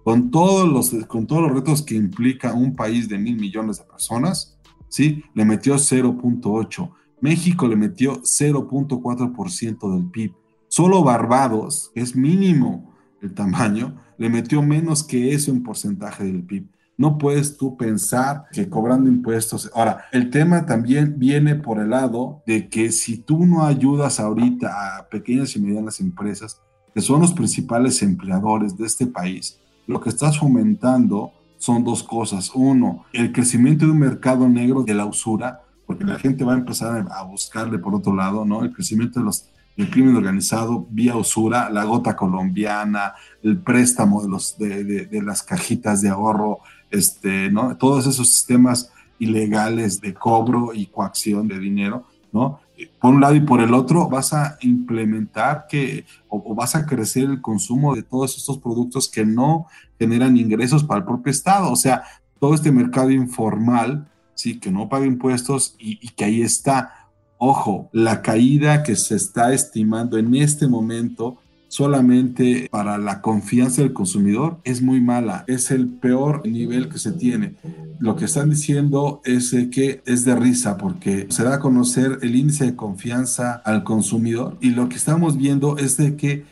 con 0.03 0.29
todos, 0.29 0.67
los, 0.67 1.05
con 1.05 1.25
todos 1.25 1.43
los 1.43 1.53
retos 1.53 1.81
que 1.81 1.96
implica 1.96 2.53
un 2.53 2.75
país 2.75 3.08
de 3.08 3.17
mil 3.17 3.38
millones 3.38 3.77
de 3.77 3.86
personas, 3.86 4.60
¿sí? 4.89 5.24
le 5.34 5.46
metió 5.46 5.75
0.8%. 5.75 6.91
México 7.22 7.67
le 7.67 7.75
metió 7.75 8.22
0.4% 8.24 9.93
del 9.93 10.10
PIB. 10.10 10.34
Solo 10.67 11.03
Barbados, 11.03 11.91
que 11.93 12.01
es 12.01 12.15
mínimo 12.15 12.93
el 13.22 13.34
tamaño, 13.34 14.01
le 14.17 14.29
metió 14.29 14.63
menos 14.63 15.03
que 15.03 15.34
eso 15.34 15.51
en 15.51 15.62
porcentaje 15.62 16.24
del 16.24 16.43
PIB. 16.43 16.67
No 17.01 17.17
puedes 17.17 17.58
tú 17.58 17.75
pensar 17.77 18.46
que 18.51 18.70
cobrando 18.70 19.10
impuestos. 19.10 19.72
Ahora, 19.74 20.05
el 20.12 20.29
tema 20.29 20.67
también 20.67 21.15
viene 21.17 21.55
por 21.55 21.79
el 21.79 21.89
lado 21.89 22.43
de 22.46 22.70
que 22.70 22.91
si 22.91 23.17
tú 23.17 23.48
no 23.48 23.65
ayudas 23.65 24.20
ahorita 24.20 25.00
a 25.00 25.10
pequeñas 25.10 25.55
y 25.55 25.62
medianas 25.62 26.00
empresas, 26.00 26.62
que 26.93 27.01
son 27.01 27.22
los 27.22 27.34
principales 27.34 28.03
empleadores 28.03 28.77
de 28.77 28.86
este 28.86 29.08
país, 29.08 29.60
lo 29.88 30.00
que 30.00 30.10
estás 30.10 30.38
fomentando 30.38 31.31
son 31.58 31.84
dos 31.84 32.03
cosas. 32.03 32.51
Uno, 32.53 33.05
el 33.13 33.31
crecimiento 33.31 33.86
de 33.88 33.93
un 33.93 34.00
mercado 34.00 34.48
negro 34.48 34.84
de 34.84 34.93
la 34.93 35.08
usura, 35.08 35.63
porque 35.88 36.05
la 36.05 36.20
gente 36.20 36.43
va 36.43 36.53
a 36.53 36.58
empezar 36.60 37.08
a 37.10 37.24
buscarle 37.24 37.79
por 37.79 37.96
otro 37.96 38.15
lado, 38.15 38.46
¿no? 38.46 38.63
El 38.63 38.74
crecimiento 38.74 39.20
de 39.20 39.25
los 39.25 39.50
el 39.77 39.89
crimen 39.89 40.15
organizado 40.15 40.86
vía 40.89 41.15
usura, 41.15 41.70
la 41.70 41.86
gota 41.86 42.15
colombiana, 42.15 43.13
el 43.41 43.58
préstamo 43.58 44.22
de, 44.22 44.29
los, 44.29 44.58
de, 44.58 44.84
de, 44.84 45.22
las 45.22 45.43
cajitas 45.43 46.01
de 46.01 46.10
ahorro, 46.10 46.60
este, 46.91 47.50
¿no? 47.50 47.75
Todos 47.77 48.07
esos 48.07 48.31
sistemas 48.31 48.91
ilegales 49.19 50.01
de 50.01 50.13
cobro 50.13 50.74
y 50.74 50.88
coacción 50.88 51.48
de 51.48 51.60
dinero, 51.60 52.05
¿no? 52.31 52.60
Por 53.00 53.13
un 53.13 53.21
lado 53.21 53.36
y 53.36 53.41
por 53.41 53.62
el 53.62 53.74
otro 53.74 54.10
vas 54.10 54.33
a 54.33 54.57
implementar 54.62 55.67
que 55.69 56.05
o, 56.27 56.55
vas 56.55 56.75
a 56.75 56.86
crecer 56.86 57.25
el 57.25 57.41
consumo 57.41 57.95
de 57.95 58.03
todos 58.03 58.36
estos 58.38 58.57
productos 58.57 59.07
que 59.07 59.25
no 59.25 59.67
generan 60.00 60.38
ingresos 60.38 60.83
para 60.83 61.00
el 61.00 61.05
propio 61.05 61.31
Estado, 61.31 61.71
o 61.71 61.75
sea, 61.75 62.03
todo 62.39 62.55
este 62.55 62.71
mercado 62.71 63.12
informal, 63.12 64.10
sí, 64.33 64.60
que 64.60 64.71
no 64.71 64.89
paga 64.89 65.05
impuestos 65.05 65.75
y, 65.77 66.00
y 66.01 66.10
que 66.10 66.25
ahí 66.25 66.41
está 66.41 67.01
Ojo, 67.43 67.89
la 67.91 68.21
caída 68.21 68.83
que 68.83 68.95
se 68.95 69.15
está 69.15 69.51
estimando 69.51 70.19
en 70.19 70.36
este 70.36 70.67
momento 70.67 71.39
solamente 71.71 72.67
para 72.69 72.97
la 72.97 73.21
confianza 73.21 73.81
del 73.81 73.93
consumidor 73.93 74.59
es 74.65 74.81
muy 74.81 74.99
mala, 74.99 75.45
es 75.47 75.71
el 75.71 75.87
peor 75.87 76.45
nivel 76.45 76.89
que 76.89 76.99
se 76.99 77.13
tiene. 77.13 77.55
Lo 77.97 78.17
que 78.17 78.25
están 78.25 78.49
diciendo 78.49 79.21
es 79.23 79.55
que 79.71 80.01
es 80.05 80.25
de 80.25 80.35
risa 80.35 80.77
porque 80.77 81.27
se 81.29 81.45
da 81.45 81.55
a 81.55 81.59
conocer 81.61 82.19
el 82.23 82.35
índice 82.35 82.65
de 82.65 82.75
confianza 82.75 83.53
al 83.53 83.85
consumidor 83.85 84.57
y 84.59 84.71
lo 84.71 84.89
que 84.89 84.97
estamos 84.97 85.37
viendo 85.37 85.77
es 85.77 85.95
de 85.95 86.17
que 86.17 86.43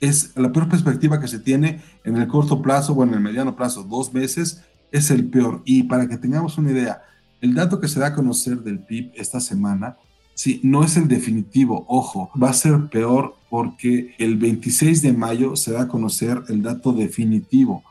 es 0.00 0.34
la 0.36 0.50
peor 0.52 0.70
perspectiva 0.70 1.20
que 1.20 1.28
se 1.28 1.38
tiene 1.38 1.82
en 2.04 2.16
el 2.16 2.26
corto 2.26 2.62
plazo, 2.62 2.94
bueno, 2.94 3.12
en 3.12 3.18
el 3.18 3.24
mediano 3.24 3.54
plazo, 3.54 3.82
dos 3.82 4.14
meses, 4.14 4.62
es 4.90 5.10
el 5.10 5.26
peor. 5.26 5.60
Y 5.66 5.82
para 5.82 6.08
que 6.08 6.16
tengamos 6.16 6.56
una 6.56 6.70
idea, 6.70 7.02
el 7.42 7.54
dato 7.54 7.78
que 7.78 7.88
se 7.88 8.00
da 8.00 8.06
a 8.06 8.14
conocer 8.14 8.62
del 8.62 8.78
PIB 8.78 9.12
esta 9.16 9.38
semana 9.38 9.98
Sí, 10.34 10.60
no 10.62 10.82
es 10.82 10.96
el 10.96 11.08
definitivo, 11.08 11.84
ojo, 11.88 12.30
va 12.40 12.50
a 12.50 12.54
ser 12.54 12.88
peor 12.88 13.36
porque 13.50 14.14
el 14.18 14.36
26 14.36 15.02
de 15.02 15.12
mayo 15.12 15.56
se 15.56 15.72
da 15.72 15.82
a 15.82 15.88
conocer 15.88 16.42
el 16.48 16.62
dato 16.62 16.92
definitivo 16.92 17.82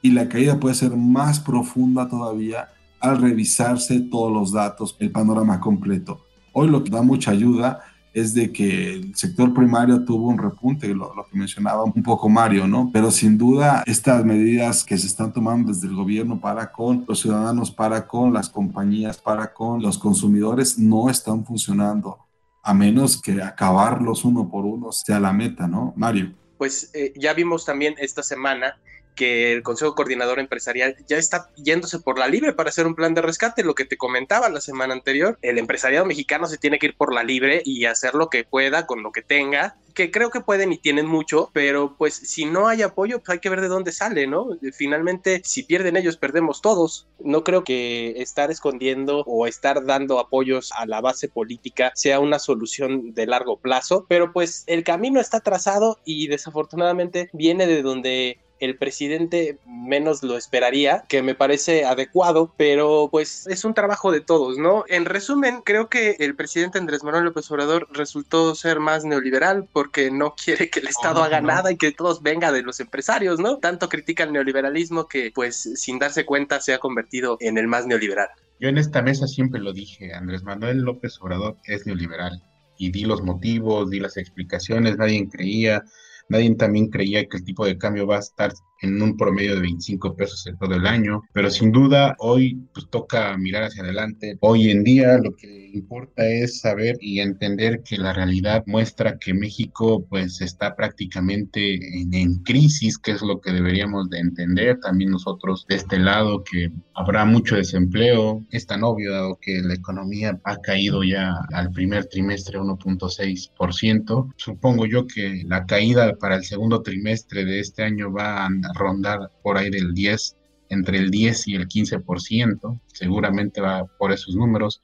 y 0.00 0.12
la 0.12 0.28
caída 0.28 0.60
puede 0.60 0.76
ser 0.76 0.96
más 0.96 1.40
profunda 1.40 2.08
todavía 2.08 2.68
al 3.00 3.20
revisarse 3.20 4.00
todos 4.00 4.32
los 4.32 4.52
datos, 4.52 4.96
el 5.00 5.10
panorama 5.10 5.60
completo. 5.60 6.24
Hoy 6.52 6.68
lo 6.68 6.82
que 6.82 6.90
da 6.90 7.02
mucha 7.02 7.32
ayuda 7.32 7.80
es 8.12 8.34
de 8.34 8.52
que 8.52 8.94
el 8.94 9.14
sector 9.16 9.52
primario 9.54 10.04
tuvo 10.04 10.28
un 10.28 10.38
repunte, 10.38 10.88
lo, 10.94 11.12
que 11.30 11.38
mencionaba 11.38 11.84
un 11.84 12.02
poco 12.02 12.28
Mario, 12.28 12.66
¿no? 12.66 12.90
Pero 12.92 13.10
sin 13.10 13.38
duda 13.38 13.82
estas 13.86 14.24
medidas 14.24 14.84
que 14.84 14.98
se 14.98 15.06
están 15.06 15.32
tomando 15.32 15.72
desde 15.72 15.86
el 15.86 15.94
gobierno 15.94 16.40
para 16.40 16.72
con 16.72 17.04
los 17.06 17.20
ciudadanos, 17.20 17.70
para 17.70 18.06
con 18.06 18.32
las 18.32 18.48
compañías, 18.48 19.18
para 19.18 19.52
con 19.52 19.82
los 19.82 19.98
consumidores, 19.98 20.78
no 20.78 21.08
están 21.10 21.44
funcionando, 21.44 22.18
a 22.62 22.74
menos 22.74 23.20
que 23.20 23.42
acabarlos 23.42 24.24
uno 24.24 24.48
por 24.48 24.64
uno 24.64 24.92
sea 24.92 25.20
la 25.20 25.32
meta, 25.32 25.66
¿no? 25.66 25.92
Mario. 25.96 26.34
Pues 26.56 26.90
eh, 26.94 27.12
ya 27.16 27.34
vimos 27.34 27.64
también 27.64 27.94
esta 27.98 28.22
semana 28.22 28.78
que 29.18 29.52
el 29.52 29.64
Consejo 29.64 29.96
Coordinador 29.96 30.38
Empresarial 30.38 30.96
ya 31.08 31.18
está 31.18 31.50
yéndose 31.56 31.98
por 31.98 32.18
la 32.18 32.28
libre 32.28 32.52
para 32.52 32.70
hacer 32.70 32.86
un 32.86 32.94
plan 32.94 33.14
de 33.14 33.20
rescate, 33.20 33.64
lo 33.64 33.74
que 33.74 33.84
te 33.84 33.96
comentaba 33.96 34.48
la 34.48 34.60
semana 34.60 34.94
anterior, 34.94 35.38
el 35.42 35.58
empresariado 35.58 36.06
mexicano 36.06 36.46
se 36.46 36.56
tiene 36.56 36.78
que 36.78 36.86
ir 36.86 36.96
por 36.96 37.12
la 37.12 37.24
libre 37.24 37.60
y 37.64 37.84
hacer 37.84 38.14
lo 38.14 38.30
que 38.30 38.44
pueda 38.44 38.86
con 38.86 39.02
lo 39.02 39.10
que 39.10 39.22
tenga, 39.22 39.76
que 39.92 40.12
creo 40.12 40.30
que 40.30 40.40
pueden 40.40 40.72
y 40.72 40.78
tienen 40.78 41.06
mucho, 41.06 41.50
pero 41.52 41.96
pues 41.98 42.14
si 42.14 42.44
no 42.44 42.68
hay 42.68 42.82
apoyo, 42.82 43.18
pues 43.18 43.30
hay 43.30 43.38
que 43.40 43.50
ver 43.50 43.60
de 43.60 43.66
dónde 43.66 43.90
sale, 43.90 44.28
¿no? 44.28 44.56
Finalmente, 44.72 45.42
si 45.44 45.64
pierden 45.64 45.96
ellos, 45.96 46.16
perdemos 46.16 46.62
todos. 46.62 47.08
No 47.18 47.42
creo 47.42 47.64
que 47.64 48.22
estar 48.22 48.52
escondiendo 48.52 49.24
o 49.26 49.48
estar 49.48 49.84
dando 49.84 50.20
apoyos 50.20 50.70
a 50.78 50.86
la 50.86 51.00
base 51.00 51.28
política 51.28 51.90
sea 51.96 52.20
una 52.20 52.38
solución 52.38 53.12
de 53.12 53.26
largo 53.26 53.58
plazo, 53.58 54.06
pero 54.08 54.32
pues 54.32 54.62
el 54.68 54.84
camino 54.84 55.18
está 55.18 55.40
trazado 55.40 55.98
y 56.04 56.28
desafortunadamente 56.28 57.28
viene 57.32 57.66
de 57.66 57.82
donde 57.82 58.38
el 58.60 58.76
presidente 58.76 59.58
menos 59.66 60.22
lo 60.22 60.36
esperaría, 60.36 61.04
que 61.08 61.22
me 61.22 61.34
parece 61.34 61.84
adecuado, 61.84 62.54
pero 62.56 63.08
pues 63.10 63.46
es 63.46 63.64
un 63.64 63.74
trabajo 63.74 64.12
de 64.12 64.20
todos, 64.20 64.58
¿no? 64.58 64.84
En 64.88 65.04
resumen, 65.04 65.62
creo 65.64 65.88
que 65.88 66.16
el 66.18 66.34
presidente 66.34 66.78
Andrés 66.78 67.04
Manuel 67.04 67.24
López 67.24 67.50
Obrador 67.50 67.88
resultó 67.92 68.54
ser 68.54 68.80
más 68.80 69.04
neoliberal 69.04 69.68
porque 69.72 70.10
no 70.10 70.34
quiere 70.34 70.70
que 70.70 70.80
el 70.80 70.88
Estado 70.88 71.22
haga 71.22 71.40
nada 71.40 71.72
y 71.72 71.76
que 71.76 71.92
todos 71.92 72.22
venga 72.22 72.52
de 72.52 72.62
los 72.62 72.80
empresarios, 72.80 73.38
¿no? 73.38 73.58
Tanto 73.58 73.88
critica 73.88 74.24
el 74.24 74.32
neoliberalismo 74.32 75.08
que 75.08 75.30
pues 75.34 75.70
sin 75.74 75.98
darse 75.98 76.24
cuenta 76.24 76.60
se 76.60 76.74
ha 76.74 76.78
convertido 76.78 77.36
en 77.40 77.58
el 77.58 77.68
más 77.68 77.86
neoliberal. 77.86 78.28
Yo 78.60 78.68
en 78.68 78.78
esta 78.78 79.02
mesa 79.02 79.26
siempre 79.26 79.60
lo 79.60 79.72
dije, 79.72 80.12
Andrés 80.12 80.42
Manuel 80.42 80.78
López 80.78 81.18
Obrador 81.20 81.56
es 81.64 81.86
neoliberal 81.86 82.42
y 82.76 82.90
di 82.90 83.04
los 83.04 83.22
motivos, 83.22 83.90
di 83.90 84.00
las 84.00 84.16
explicaciones, 84.16 84.96
nadie 84.96 85.28
creía, 85.28 85.84
Nadie 86.28 86.54
también 86.56 86.88
creía 86.90 87.26
que 87.28 87.38
el 87.38 87.44
tipo 87.44 87.64
de 87.66 87.78
cambio 87.78 88.06
va 88.06 88.16
a 88.16 88.20
estar 88.20 88.52
en 88.80 89.00
un 89.00 89.16
promedio 89.16 89.54
de 89.54 89.62
25 89.62 90.14
pesos 90.14 90.46
en 90.46 90.56
todo 90.58 90.74
el 90.74 90.86
año, 90.86 91.22
pero 91.32 91.50
sin 91.50 91.72
duda 91.72 92.14
hoy 92.18 92.58
pues 92.72 92.88
toca 92.90 93.36
mirar 93.36 93.64
hacia 93.64 93.82
adelante. 93.82 94.36
Hoy 94.40 94.70
en 94.70 94.84
día 94.84 95.18
lo 95.18 95.34
que 95.34 95.70
importa 95.72 96.26
es 96.26 96.60
saber 96.60 96.96
y 97.00 97.20
entender 97.20 97.82
que 97.82 97.98
la 97.98 98.12
realidad 98.12 98.64
muestra 98.66 99.18
que 99.18 99.34
México 99.34 100.04
pues 100.08 100.40
está 100.40 100.74
prácticamente 100.76 101.74
en, 102.00 102.12
en 102.14 102.36
crisis, 102.42 102.98
que 102.98 103.12
es 103.12 103.22
lo 103.22 103.40
que 103.40 103.52
deberíamos 103.52 104.08
de 104.10 104.18
entender 104.18 104.78
también 104.80 105.10
nosotros 105.10 105.66
de 105.68 105.76
este 105.76 105.98
lado, 105.98 106.44
que 106.44 106.70
habrá 106.94 107.24
mucho 107.24 107.56
desempleo, 107.56 108.44
es 108.50 108.66
tan 108.66 108.84
obvio 108.84 109.12
dado 109.12 109.38
que 109.40 109.60
la 109.62 109.74
economía 109.74 110.38
ha 110.44 110.56
caído 110.58 111.02
ya 111.02 111.34
al 111.52 111.70
primer 111.70 112.06
trimestre 112.06 112.58
1.6%, 112.58 114.32
supongo 114.36 114.86
yo 114.86 115.06
que 115.06 115.42
la 115.46 115.66
caída 115.66 116.14
para 116.16 116.36
el 116.36 116.44
segundo 116.44 116.82
trimestre 116.82 117.44
de 117.44 117.60
este 117.60 117.82
año 117.82 118.12
va 118.12 118.46
a 118.46 118.48
rondar 118.74 119.30
por 119.42 119.58
ahí 119.58 119.70
del 119.70 119.94
10, 119.94 120.36
entre 120.70 120.98
el 120.98 121.10
10 121.10 121.48
y 121.48 121.54
el 121.54 121.68
15%, 121.68 122.80
seguramente 122.92 123.60
va 123.60 123.86
por 123.86 124.12
esos 124.12 124.34
números. 124.34 124.82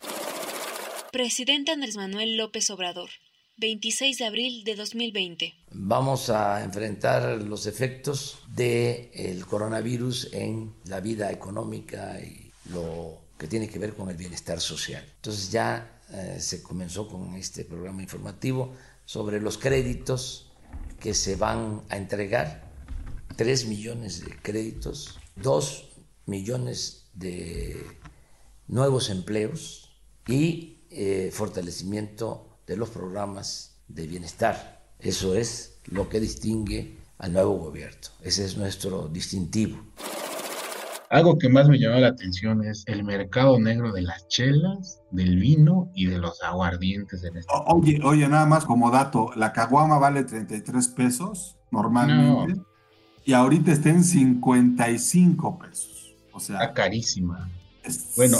Presidente 1.12 1.72
Andrés 1.72 1.96
Manuel 1.96 2.36
López 2.36 2.70
Obrador, 2.70 3.10
26 3.58 4.18
de 4.18 4.24
abril 4.24 4.64
de 4.64 4.74
2020. 4.74 5.54
Vamos 5.72 6.30
a 6.30 6.64
enfrentar 6.64 7.40
los 7.42 7.66
efectos 7.66 8.38
del 8.48 9.46
coronavirus 9.46 10.32
en 10.32 10.74
la 10.86 11.00
vida 11.00 11.30
económica 11.30 12.18
y 12.20 12.50
lo 12.70 13.20
que 13.38 13.46
tiene 13.46 13.68
que 13.68 13.78
ver 13.78 13.94
con 13.94 14.10
el 14.10 14.16
bienestar 14.16 14.60
social. 14.60 15.04
Entonces 15.16 15.52
ya 15.52 16.00
eh, 16.10 16.36
se 16.40 16.62
comenzó 16.62 17.08
con 17.08 17.34
este 17.34 17.64
programa 17.64 18.02
informativo 18.02 18.74
sobre 19.04 19.40
los 19.40 19.58
créditos 19.58 20.50
que 20.98 21.14
se 21.14 21.36
van 21.36 21.82
a 21.90 21.96
entregar 21.96 22.63
3 23.36 23.66
millones 23.66 24.24
de 24.24 24.36
créditos, 24.42 25.18
2 25.36 25.88
millones 26.26 27.06
de 27.14 27.76
nuevos 28.68 29.10
empleos 29.10 29.96
y 30.26 30.78
eh, 30.90 31.30
fortalecimiento 31.32 32.58
de 32.66 32.76
los 32.76 32.90
programas 32.90 33.76
de 33.88 34.06
bienestar. 34.06 34.82
Eso 34.98 35.34
es 35.34 35.80
lo 35.86 36.08
que 36.08 36.20
distingue 36.20 36.98
al 37.18 37.32
nuevo 37.32 37.58
gobierno. 37.58 38.08
Ese 38.22 38.44
es 38.44 38.56
nuestro 38.56 39.08
distintivo. 39.08 39.78
Algo 41.10 41.38
que 41.38 41.48
más 41.48 41.68
me 41.68 41.78
llamó 41.78 42.00
la 42.00 42.08
atención 42.08 42.64
es 42.64 42.82
el 42.86 43.04
mercado 43.04 43.60
negro 43.60 43.92
de 43.92 44.02
las 44.02 44.26
chelas, 44.28 45.00
del 45.10 45.36
vino 45.36 45.90
y 45.94 46.06
de 46.06 46.18
los 46.18 46.42
aguardientes 46.42 47.22
en 47.22 47.36
este 47.36 47.52
Oye, 47.66 48.00
oye, 48.02 48.26
nada 48.26 48.46
más 48.46 48.64
como 48.64 48.90
dato, 48.90 49.30
la 49.36 49.52
caguama 49.52 49.98
vale 49.98 50.24
33 50.24 50.88
pesos 50.88 51.56
normalmente 51.70 52.60
y 53.24 53.32
ahorita 53.32 53.72
está 53.72 53.90
en 53.90 54.04
55 54.04 55.58
pesos. 55.58 56.14
O 56.32 56.40
sea, 56.40 56.56
está 56.62 56.74
carísima. 56.74 57.48
bueno, 58.16 58.38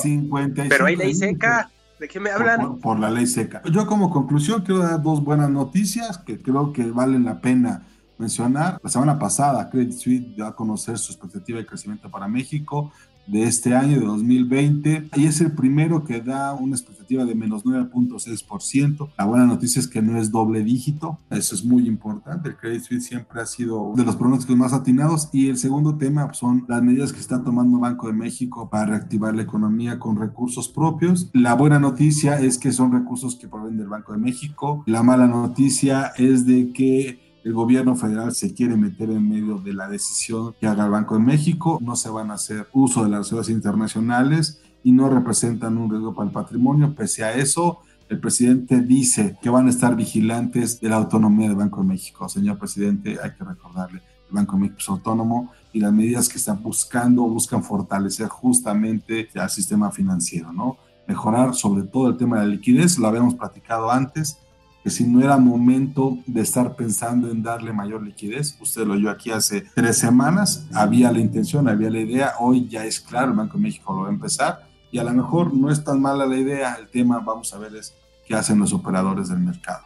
pero 0.68 0.86
hay 0.86 0.96
ley 0.96 1.14
seca. 1.14 1.70
¿De 1.98 2.08
qué 2.08 2.18
me 2.18 2.30
hablan? 2.30 2.78
Por, 2.80 2.98
la 2.98 3.10
ley 3.10 3.26
seca. 3.26 3.62
Yo 3.70 3.86
como 3.86 4.10
conclusión 4.10 4.62
quiero 4.62 4.80
dar 4.80 5.00
dos 5.00 5.22
buenas 5.22 5.48
noticias 5.48 6.18
que 6.18 6.38
creo 6.38 6.72
que 6.72 6.90
valen 6.90 7.24
la 7.24 7.40
pena 7.40 7.86
mencionar. 8.18 8.80
La 8.82 8.90
semana 8.90 9.18
pasada 9.18 9.70
Credit 9.70 9.92
Suisse 9.92 10.34
dio 10.34 10.46
a 10.46 10.54
conocer 10.54 10.98
su 10.98 11.12
expectativa 11.12 11.58
de 11.58 11.66
crecimiento 11.66 12.10
para 12.10 12.28
México 12.28 12.92
de 13.26 13.44
este 13.44 13.74
año, 13.74 14.00
de 14.00 14.06
2020, 14.06 15.10
y 15.16 15.26
es 15.26 15.40
el 15.40 15.52
primero 15.52 16.04
que 16.04 16.20
da 16.20 16.54
una 16.54 16.76
expectativa 16.76 17.24
de 17.24 17.34
menos 17.34 17.64
9.6%. 17.64 19.10
La 19.18 19.24
buena 19.24 19.46
noticia 19.46 19.80
es 19.80 19.88
que 19.88 20.02
no 20.02 20.18
es 20.18 20.30
doble 20.30 20.62
dígito, 20.62 21.18
eso 21.30 21.54
es 21.54 21.64
muy 21.64 21.86
importante. 21.86 22.50
El 22.50 22.56
Credit 22.56 22.82
Suisse 22.82 23.06
siempre 23.06 23.40
ha 23.40 23.46
sido 23.46 23.92
de 23.96 24.04
los 24.04 24.16
pronósticos 24.16 24.56
más 24.56 24.72
atinados. 24.72 25.28
Y 25.32 25.48
el 25.48 25.56
segundo 25.56 25.96
tema 25.96 26.32
son 26.32 26.64
las 26.68 26.82
medidas 26.82 27.12
que 27.12 27.20
está 27.20 27.42
tomando 27.42 27.78
Banco 27.78 28.06
de 28.06 28.14
México 28.14 28.68
para 28.70 28.86
reactivar 28.86 29.34
la 29.34 29.42
economía 29.42 29.98
con 29.98 30.16
recursos 30.16 30.68
propios. 30.68 31.30
La 31.32 31.54
buena 31.54 31.78
noticia 31.78 32.40
es 32.40 32.58
que 32.58 32.72
son 32.72 32.92
recursos 32.92 33.36
que 33.36 33.48
provienen 33.48 33.78
del 33.78 33.88
Banco 33.88 34.12
de 34.12 34.18
México. 34.18 34.82
La 34.86 35.02
mala 35.02 35.26
noticia 35.26 36.12
es 36.16 36.46
de 36.46 36.72
que 36.72 37.23
el 37.44 37.52
gobierno 37.52 37.94
federal 37.94 38.34
se 38.34 38.54
quiere 38.54 38.74
meter 38.74 39.10
en 39.10 39.28
medio 39.28 39.58
de 39.58 39.74
la 39.74 39.86
decisión 39.86 40.54
que 40.58 40.66
haga 40.66 40.86
el 40.86 40.90
Banco 40.90 41.14
de 41.14 41.20
México, 41.20 41.78
no 41.82 41.94
se 41.94 42.08
van 42.08 42.30
a 42.30 42.34
hacer 42.34 42.68
uso 42.72 43.04
de 43.04 43.10
las 43.10 43.20
reservas 43.20 43.50
internacionales 43.50 44.62
y 44.82 44.92
no 44.92 45.10
representan 45.10 45.76
un 45.76 45.90
riesgo 45.90 46.14
para 46.14 46.28
el 46.28 46.32
patrimonio. 46.32 46.94
Pese 46.94 47.22
a 47.22 47.34
eso, 47.34 47.80
el 48.08 48.18
presidente 48.18 48.80
dice 48.80 49.36
que 49.42 49.50
van 49.50 49.66
a 49.66 49.70
estar 49.70 49.94
vigilantes 49.94 50.80
de 50.80 50.88
la 50.88 50.96
autonomía 50.96 51.48
del 51.48 51.56
Banco 51.56 51.82
de 51.82 51.88
México. 51.88 52.28
Señor 52.30 52.58
presidente, 52.58 53.18
hay 53.22 53.32
que 53.32 53.44
recordarle, 53.44 54.00
el 54.28 54.34
Banco 54.34 54.56
de 54.56 54.62
México 54.62 54.78
es 54.80 54.88
autónomo 54.88 55.52
y 55.74 55.80
las 55.80 55.92
medidas 55.92 56.30
que 56.30 56.38
están 56.38 56.62
buscando 56.62 57.24
buscan 57.24 57.62
fortalecer 57.62 58.28
justamente 58.28 59.28
al 59.34 59.50
sistema 59.50 59.90
financiero, 59.90 60.50
¿no? 60.50 60.78
Mejorar 61.06 61.54
sobre 61.54 61.82
todo 61.82 62.08
el 62.08 62.16
tema 62.16 62.40
de 62.40 62.46
la 62.46 62.52
liquidez, 62.52 62.98
lo 62.98 63.06
habíamos 63.06 63.34
platicado 63.34 63.90
antes, 63.90 64.38
que 64.84 64.90
si 64.90 65.04
no 65.04 65.24
era 65.24 65.38
momento 65.38 66.18
de 66.26 66.42
estar 66.42 66.76
pensando 66.76 67.30
en 67.30 67.42
darle 67.42 67.72
mayor 67.72 68.02
liquidez, 68.02 68.58
usted 68.60 68.86
lo 68.86 68.92
oyó 68.92 69.08
aquí 69.08 69.30
hace 69.30 69.64
tres 69.74 69.96
semanas, 69.96 70.66
había 70.74 71.10
la 71.10 71.20
intención, 71.20 71.66
había 71.68 71.88
la 71.88 72.00
idea, 72.00 72.34
hoy 72.38 72.68
ya 72.68 72.84
es 72.84 73.00
claro, 73.00 73.30
el 73.30 73.36
Banco 73.38 73.56
de 73.56 73.62
México 73.62 73.94
lo 73.94 74.02
va 74.02 74.08
a 74.08 74.12
empezar 74.12 74.68
y 74.92 74.98
a 74.98 75.04
lo 75.04 75.14
mejor 75.14 75.54
no 75.54 75.70
es 75.70 75.82
tan 75.82 76.02
mala 76.02 76.26
la 76.26 76.36
idea, 76.36 76.74
el 76.74 76.88
tema 76.88 77.18
vamos 77.20 77.54
a 77.54 77.58
ver 77.58 77.74
es 77.74 77.94
qué 78.26 78.34
hacen 78.34 78.58
los 78.58 78.74
operadores 78.74 79.30
del 79.30 79.38
mercado. 79.38 79.84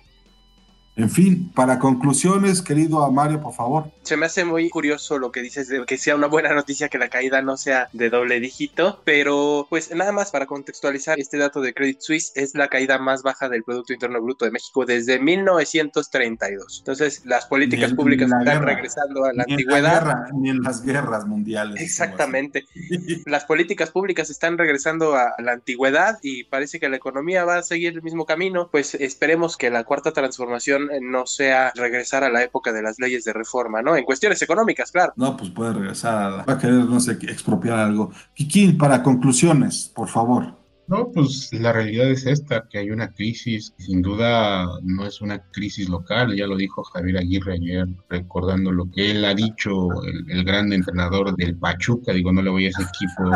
En 0.98 1.10
fin, 1.10 1.48
para 1.54 1.78
conclusiones, 1.78 2.60
querido 2.60 3.08
Mario, 3.12 3.40
por 3.40 3.54
favor. 3.54 3.84
Se 4.02 4.16
me 4.16 4.26
hace 4.26 4.44
muy 4.44 4.68
curioso 4.68 5.16
lo 5.16 5.30
que 5.30 5.42
dices 5.42 5.68
de 5.68 5.86
que 5.86 5.96
sea 5.96 6.16
una 6.16 6.26
buena 6.26 6.52
noticia 6.52 6.88
que 6.88 6.98
la 6.98 7.08
caída 7.08 7.40
no 7.40 7.56
sea 7.56 7.88
de 7.92 8.10
doble 8.10 8.40
dígito, 8.40 9.00
pero 9.04 9.68
pues 9.70 9.94
nada 9.94 10.10
más 10.10 10.32
para 10.32 10.46
contextualizar, 10.46 11.20
este 11.20 11.38
dato 11.38 11.60
de 11.60 11.72
Credit 11.72 12.00
Suisse 12.00 12.32
es 12.34 12.56
la 12.56 12.66
caída 12.66 12.98
más 12.98 13.22
baja 13.22 13.48
del 13.48 13.62
Producto 13.62 13.92
Interno 13.92 14.20
Bruto 14.20 14.44
de 14.44 14.50
México 14.50 14.84
desde 14.84 15.20
1932. 15.20 16.78
Entonces, 16.80 17.22
las 17.24 17.46
políticas 17.46 17.94
públicas 17.94 18.32
están 18.32 18.64
regresando 18.64 19.24
a 19.24 19.32
la 19.32 19.44
antigüedad. 19.48 20.26
ni 20.34 20.50
en 20.50 20.62
las 20.62 20.84
guerras 20.84 21.26
mundiales. 21.26 21.80
Exactamente. 21.80 22.66
las 23.26 23.44
políticas 23.44 23.92
públicas 23.92 24.30
están 24.30 24.58
regresando 24.58 25.14
a 25.14 25.34
la 25.38 25.52
antigüedad 25.52 26.18
y 26.22 26.42
parece 26.42 26.80
que 26.80 26.88
la 26.88 26.96
economía 26.96 27.44
va 27.44 27.58
a 27.58 27.62
seguir 27.62 27.92
el 27.92 28.02
mismo 28.02 28.26
camino. 28.26 28.68
Pues 28.72 28.96
esperemos 28.96 29.56
que 29.56 29.70
la 29.70 29.84
cuarta 29.84 30.12
transformación 30.12 30.87
no 31.00 31.26
sea 31.26 31.72
regresar 31.74 32.24
a 32.24 32.30
la 32.30 32.42
época 32.42 32.72
de 32.72 32.82
las 32.82 32.98
leyes 32.98 33.24
de 33.24 33.32
reforma, 33.32 33.82
¿no? 33.82 33.96
En 33.96 34.04
cuestiones 34.04 34.40
económicas, 34.42 34.90
claro. 34.90 35.12
No, 35.16 35.36
pues 35.36 35.50
puede 35.50 35.72
regresar 35.72 36.22
a 36.22 36.30
la... 36.30 36.44
Va 36.44 36.54
a 36.54 36.58
querer, 36.58 36.84
no 36.84 37.00
sé, 37.00 37.12
expropiar 37.12 37.78
algo. 37.78 38.10
Kikín, 38.34 38.78
para 38.78 39.02
conclusiones, 39.02 39.90
por 39.94 40.08
favor. 40.08 40.54
No, 40.88 41.12
pues 41.12 41.52
la 41.52 41.70
realidad 41.70 42.10
es 42.10 42.24
esta, 42.24 42.66
que 42.66 42.78
hay 42.78 42.90
una 42.90 43.12
crisis, 43.12 43.74
sin 43.76 44.00
duda 44.00 44.66
no 44.82 45.04
es 45.04 45.20
una 45.20 45.38
crisis 45.50 45.86
local, 45.86 46.34
ya 46.34 46.46
lo 46.46 46.56
dijo 46.56 46.82
Javier 46.82 47.18
Aguirre 47.18 47.52
ayer, 47.52 47.86
recordando 48.08 48.72
lo 48.72 48.90
que 48.90 49.10
él 49.10 49.22
ha 49.26 49.34
dicho, 49.34 49.88
el, 50.02 50.44
gran 50.44 50.72
entrenador 50.72 51.36
del 51.36 51.58
Pachuca, 51.58 52.14
digo, 52.14 52.32
no 52.32 52.40
le 52.40 52.48
voy 52.48 52.66
a 52.66 52.68
ese 52.70 52.82
equipo. 52.84 53.30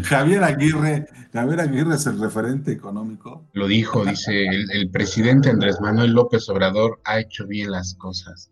Javier 0.04 0.42
Aguirre, 0.42 1.06
Javier 1.34 1.60
Aguirre 1.60 1.96
es 1.96 2.06
el 2.06 2.18
referente 2.18 2.72
económico. 2.72 3.46
Lo 3.52 3.66
dijo, 3.66 4.06
dice, 4.06 4.46
el, 4.46 4.70
el 4.70 4.90
presidente 4.90 5.50
Andrés 5.50 5.78
Manuel 5.82 6.12
López 6.12 6.48
Obrador 6.48 6.98
ha 7.04 7.20
hecho 7.20 7.46
bien 7.46 7.72
las 7.72 7.94
cosas. 7.94 8.50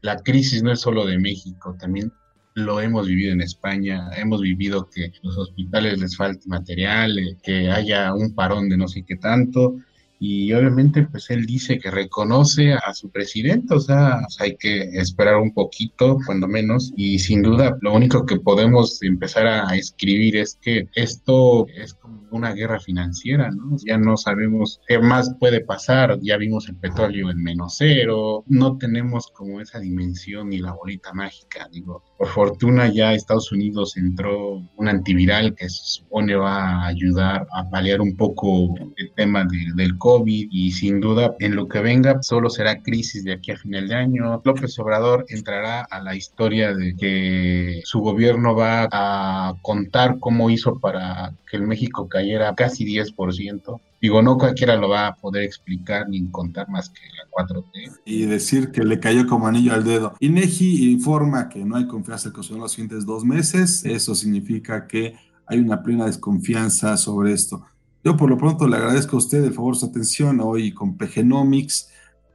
La 0.00 0.16
crisis 0.16 0.62
no 0.62 0.72
es 0.72 0.80
solo 0.80 1.04
de 1.04 1.18
México, 1.18 1.76
también 1.78 2.10
lo 2.54 2.80
hemos 2.80 3.06
vivido 3.08 3.32
en 3.32 3.40
España, 3.40 4.10
hemos 4.16 4.40
vivido 4.40 4.88
que 4.88 5.12
los 5.22 5.36
hospitales 5.36 5.98
les 5.98 6.16
falte 6.16 6.48
material, 6.48 7.18
eh, 7.18 7.36
que 7.42 7.70
haya 7.70 8.14
un 8.14 8.34
parón 8.34 8.68
de 8.68 8.76
no 8.76 8.88
sé 8.88 9.04
qué 9.06 9.16
tanto, 9.16 9.76
y 10.20 10.52
obviamente 10.52 11.02
pues 11.02 11.28
él 11.30 11.44
dice 11.44 11.78
que 11.78 11.90
reconoce 11.90 12.72
a 12.72 12.94
su 12.94 13.10
presidente, 13.10 13.74
o 13.74 13.80
sea, 13.80 14.20
hay 14.38 14.56
que 14.56 14.82
esperar 14.94 15.36
un 15.36 15.52
poquito, 15.52 16.18
cuando 16.24 16.46
menos, 16.46 16.92
y 16.96 17.18
sin 17.18 17.42
duda 17.42 17.76
lo 17.80 17.92
único 17.92 18.24
que 18.24 18.38
podemos 18.38 19.02
empezar 19.02 19.46
a 19.46 19.74
escribir 19.76 20.36
es 20.36 20.56
que 20.62 20.88
esto 20.94 21.66
es 21.74 21.94
como 21.94 22.23
una 22.36 22.52
guerra 22.52 22.80
financiera, 22.80 23.50
¿no? 23.50 23.76
Ya 23.84 23.98
no 23.98 24.16
sabemos 24.16 24.80
qué 24.86 24.98
más 24.98 25.34
puede 25.38 25.60
pasar, 25.60 26.18
ya 26.22 26.36
vimos 26.36 26.68
el 26.68 26.76
petróleo 26.76 27.30
en 27.30 27.42
menos 27.42 27.76
cero, 27.78 28.44
no 28.46 28.76
tenemos 28.78 29.28
como 29.28 29.60
esa 29.60 29.78
dimensión 29.78 30.50
ni 30.50 30.58
la 30.58 30.72
bolita 30.72 31.12
mágica, 31.12 31.68
digo, 31.72 32.02
por 32.18 32.28
fortuna 32.28 32.88
ya 32.88 33.12
Estados 33.12 33.52
Unidos 33.52 33.96
entró 33.96 34.62
un 34.76 34.88
antiviral 34.88 35.54
que 35.54 35.68
se 35.68 35.84
supone 35.84 36.34
va 36.36 36.82
a 36.82 36.86
ayudar 36.86 37.46
a 37.52 37.68
paliar 37.68 38.00
un 38.00 38.16
poco 38.16 38.74
el 38.96 39.12
tema 39.14 39.46
del 39.74 39.98
COVID 39.98 40.48
y 40.50 40.72
sin 40.72 41.00
duda 41.00 41.34
en 41.40 41.56
lo 41.56 41.68
que 41.68 41.80
venga 41.80 42.22
solo 42.22 42.50
será 42.50 42.82
crisis 42.82 43.24
de 43.24 43.32
aquí 43.32 43.50
a 43.50 43.56
final 43.56 43.88
de 43.88 43.94
año. 43.94 44.40
López 44.44 44.78
Obrador 44.78 45.26
entrará 45.28 45.82
a 45.82 46.00
la 46.00 46.14
historia 46.14 46.74
de 46.74 46.96
que 46.96 47.80
su 47.84 48.00
gobierno 48.00 48.54
va 48.54 48.88
a 48.90 49.54
contar 49.62 50.18
cómo 50.18 50.50
hizo 50.50 50.78
para 50.78 51.34
que 51.50 51.56
el 51.56 51.66
México 51.66 52.08
cayera 52.08 52.23
casi 52.56 52.84
10%. 52.84 53.80
Digo, 54.00 54.22
no 54.22 54.36
cualquiera 54.36 54.76
lo 54.76 54.88
va 54.88 55.06
a 55.06 55.16
poder 55.16 55.44
explicar 55.44 56.08
ni 56.08 56.30
contar 56.30 56.68
más 56.68 56.90
que 56.90 57.00
la 57.16 57.28
4T. 57.30 58.00
Y 58.04 58.26
decir 58.26 58.70
que 58.70 58.84
le 58.84 59.00
cayó 59.00 59.26
como 59.26 59.46
anillo 59.46 59.72
al 59.72 59.84
dedo. 59.84 60.14
INEGI 60.20 60.90
informa 60.90 61.48
que 61.48 61.64
no 61.64 61.76
hay 61.76 61.86
confianza 61.86 62.30
en 62.50 62.58
los 62.58 62.72
siguientes 62.72 63.06
dos 63.06 63.24
meses. 63.24 63.84
Eso 63.84 64.14
significa 64.14 64.86
que 64.86 65.14
hay 65.46 65.58
una 65.58 65.82
plena 65.82 66.06
desconfianza 66.06 66.96
sobre 66.96 67.32
esto. 67.32 67.64
Yo 68.04 68.16
por 68.16 68.28
lo 68.28 68.36
pronto 68.36 68.68
le 68.68 68.76
agradezco 68.76 69.16
a 69.16 69.20
usted 69.20 69.42
el 69.42 69.54
favor 69.54 69.76
su 69.76 69.86
atención 69.86 70.40
hoy 70.40 70.72
con 70.72 70.98
PGnomics 70.98 71.88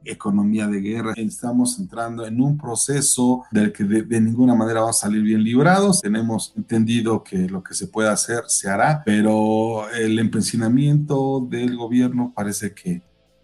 economía 0.04 0.66
de 0.66 0.80
guerra. 0.80 1.12
Estamos 1.16 1.78
entrando 1.78 2.26
en 2.26 2.40
un 2.40 2.56
proceso 2.56 3.44
del 3.50 3.72
que 3.72 3.84
de, 3.84 4.20
ninguna 4.20 4.54
manera 4.54 4.80
vamos 4.80 4.98
a 4.98 5.06
salir 5.06 5.22
bien 5.22 5.42
librados. 5.42 6.00
Tenemos 6.00 6.52
entendido 6.56 7.22
que 7.22 7.48
lo 7.48 7.62
que 7.62 7.74
se 7.74 7.86
puede 7.86 8.08
hacer 8.08 8.44
se 8.48 8.68
hará, 8.68 9.02
pero 9.04 9.88
el 9.90 10.18
empecinamiento 10.18 11.46
del 11.48 11.76
gobierno 11.76 12.32
parece 12.34 12.74
que, 12.74 13.02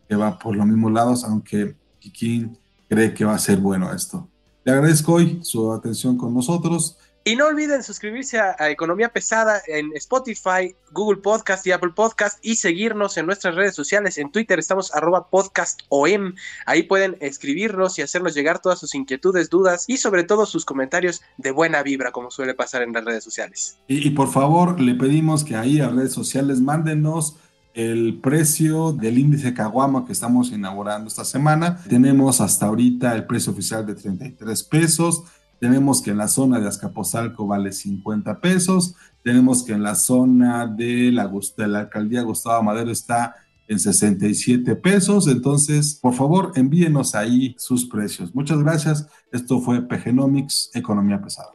que 0.09 0.17
va 0.17 0.39
por 0.39 0.57
los 0.57 0.67
mismos 0.67 0.93
lados, 0.93 1.25
aunque 1.25 1.77
Kikín 1.99 2.57
cree 2.89 3.13
que 3.13 3.25
va 3.25 3.35
a 3.35 3.39
ser 3.39 3.59
bueno 3.59 3.93
esto. 3.93 4.29
Le 4.65 4.73
agradezco 4.73 5.15
hoy 5.15 5.39
su 5.43 5.73
atención 5.73 6.17
con 6.17 6.35
nosotros. 6.35 6.99
Y 7.29 7.35
no 7.35 7.47
olviden 7.47 7.83
suscribirse 7.83 8.39
a, 8.39 8.55
Economía 8.71 9.09
Pesada 9.09 9.61
en 9.67 9.91
Spotify, 9.97 10.77
Google 10.93 11.21
Podcast 11.21 11.67
y 11.67 11.73
Apple 11.73 11.91
Podcast 11.91 12.39
y 12.41 12.55
seguirnos 12.55 13.17
en 13.17 13.27
nuestras 13.27 13.57
redes 13.57 13.75
sociales. 13.75 14.17
En 14.19 14.31
Twitter 14.31 14.61
estamos 14.61 14.95
arroba 14.95 15.29
podcastom. 15.29 16.37
Ahí 16.67 16.85
pueden 16.85 17.17
escribirnos 17.19 17.99
y 17.99 18.03
hacernos 18.03 18.33
llegar 18.33 18.61
todas 18.61 18.79
sus 18.79 18.95
inquietudes, 18.95 19.51
dudas 19.51 19.87
y 19.89 19.97
sobre 19.97 20.23
todo 20.23 20.47
sus 20.47 20.65
comentarios 20.65 21.21
de 21.37 21.51
buena 21.51 21.83
vibra, 21.83 22.13
como 22.13 22.31
suele 22.31 22.55
pasar 22.55 22.83
en 22.83 22.93
las 22.93 23.05
redes 23.05 23.25
sociales. 23.25 23.77
Y, 23.89 24.07
y 24.07 24.11
por 24.11 24.31
favor, 24.31 24.81
le 24.81 24.95
pedimos 24.95 25.43
que 25.43 25.57
ahí 25.57 25.81
a 25.81 25.89
redes 25.89 26.13
sociales 26.13 26.61
mándenos 26.61 27.39
el 27.75 28.21
precio 28.23 28.93
del 28.93 29.19
índice 29.19 29.53
Caguama 29.53 30.07
que 30.07 30.13
estamos 30.13 30.53
inaugurando 30.53 31.09
esta 31.09 31.25
semana. 31.25 31.77
Tenemos 31.89 32.41
hasta 32.41 32.67
ahorita 32.67 33.17
el 33.17 33.27
precio 33.27 33.51
oficial 33.51 33.85
de 33.85 33.97
33 33.97 34.63
pesos. 34.63 35.25
Tenemos 35.59 36.03
que 36.03 36.11
en 36.11 36.19
la 36.19 36.29
zona 36.29 36.61
de 36.61 36.69
Azcapotzalco 36.69 37.47
vale 37.47 37.73
50 37.73 38.41
pesos. 38.41 38.95
Tenemos 39.23 39.63
que 39.63 39.73
en 39.73 39.83
la 39.83 39.95
zona 39.95 40.67
de 40.67 41.11
la, 41.13 41.31
de 41.57 41.69
la 41.69 41.81
alcaldía 41.81 42.23
Gustavo 42.23 42.63
Madero 42.63 42.91
está 42.91 43.35
en 43.69 43.79
67 43.79 44.77
pesos. 44.77 45.29
Entonces, 45.29 45.99
por 46.01 46.15
favor, 46.15 46.53
envíenos 46.57 47.15
ahí 47.15 47.55
sus 47.59 47.87
precios. 47.87 48.35
Muchas 48.35 48.59
gracias. 48.63 49.09
Esto 49.33 49.61
fue 49.61 49.83
PGnomics, 49.83 50.71
Economía 50.75 51.21
Pesada. 51.21 51.51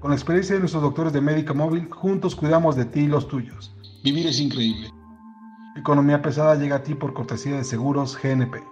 Con 0.00 0.10
la 0.10 0.16
experiencia 0.16 0.54
de 0.56 0.60
nuestros 0.60 0.82
doctores 0.82 1.12
de 1.12 1.20
Médica 1.20 1.54
Móvil, 1.54 1.88
juntos 1.88 2.34
cuidamos 2.34 2.74
de 2.74 2.84
ti 2.84 3.00
y 3.00 3.06
los 3.06 3.28
tuyos. 3.28 3.72
Vivir 4.02 4.26
es 4.26 4.40
increíble. 4.40 4.90
Economía 5.74 6.20
pesada 6.20 6.54
llega 6.54 6.76
a 6.76 6.82
ti 6.82 6.94
por 6.94 7.14
cortesía 7.14 7.56
de 7.56 7.64
Seguros 7.64 8.18
GNP. 8.22 8.71